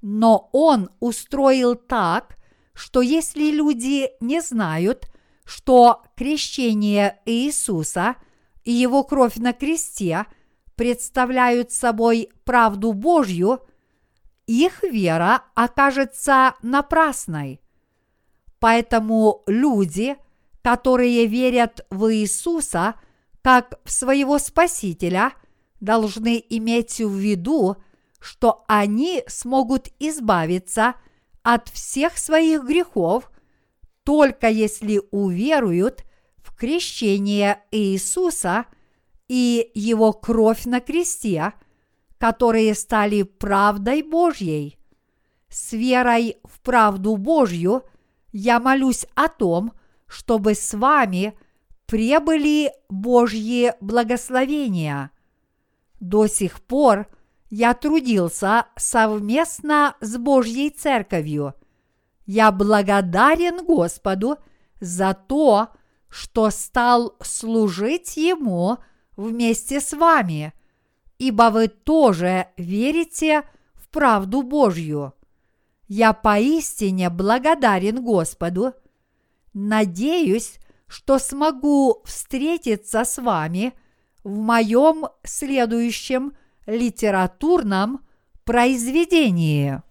[0.04, 2.38] но Он устроил так,
[2.74, 5.08] что если люди не знают,
[5.46, 8.18] что крещение Иисуса
[8.66, 10.26] и его кровь на кресте
[10.76, 13.62] представляют собой правду Божью,
[14.46, 17.62] их вера окажется напрасной.
[18.60, 20.18] Поэтому люди,
[20.62, 22.96] которые верят в Иисуса
[23.42, 25.32] как в своего Спасителя,
[25.80, 27.78] должны иметь в виду,
[28.24, 30.96] что они смогут избавиться
[31.42, 33.30] от всех своих грехов
[34.06, 36.06] только если уверуют
[36.38, 38.66] в крещение Иисуса
[39.28, 41.52] и Его кровь на кресте,
[42.18, 44.80] которые стали правдой Божьей.
[45.50, 47.84] С верой в правду Божью
[48.32, 49.74] я молюсь о том,
[50.08, 51.38] чтобы с вами
[51.88, 55.12] пребыли Божьи благословения.
[56.00, 57.08] До сих пор
[57.54, 61.54] я трудился совместно с Божьей Церковью–
[62.26, 64.38] я благодарен Господу
[64.80, 65.70] за то,
[66.10, 68.78] что стал служить Ему
[69.18, 70.54] вместе с вами,
[71.18, 73.44] ибо вы тоже верите
[73.74, 75.14] в правду Божью.
[75.88, 78.74] Я поистине благодарен Господу.
[79.54, 83.74] Надеюсь, что смогу встретиться с вами
[84.24, 86.34] в моем следующем
[86.66, 88.02] литературном
[88.44, 89.82] произведении.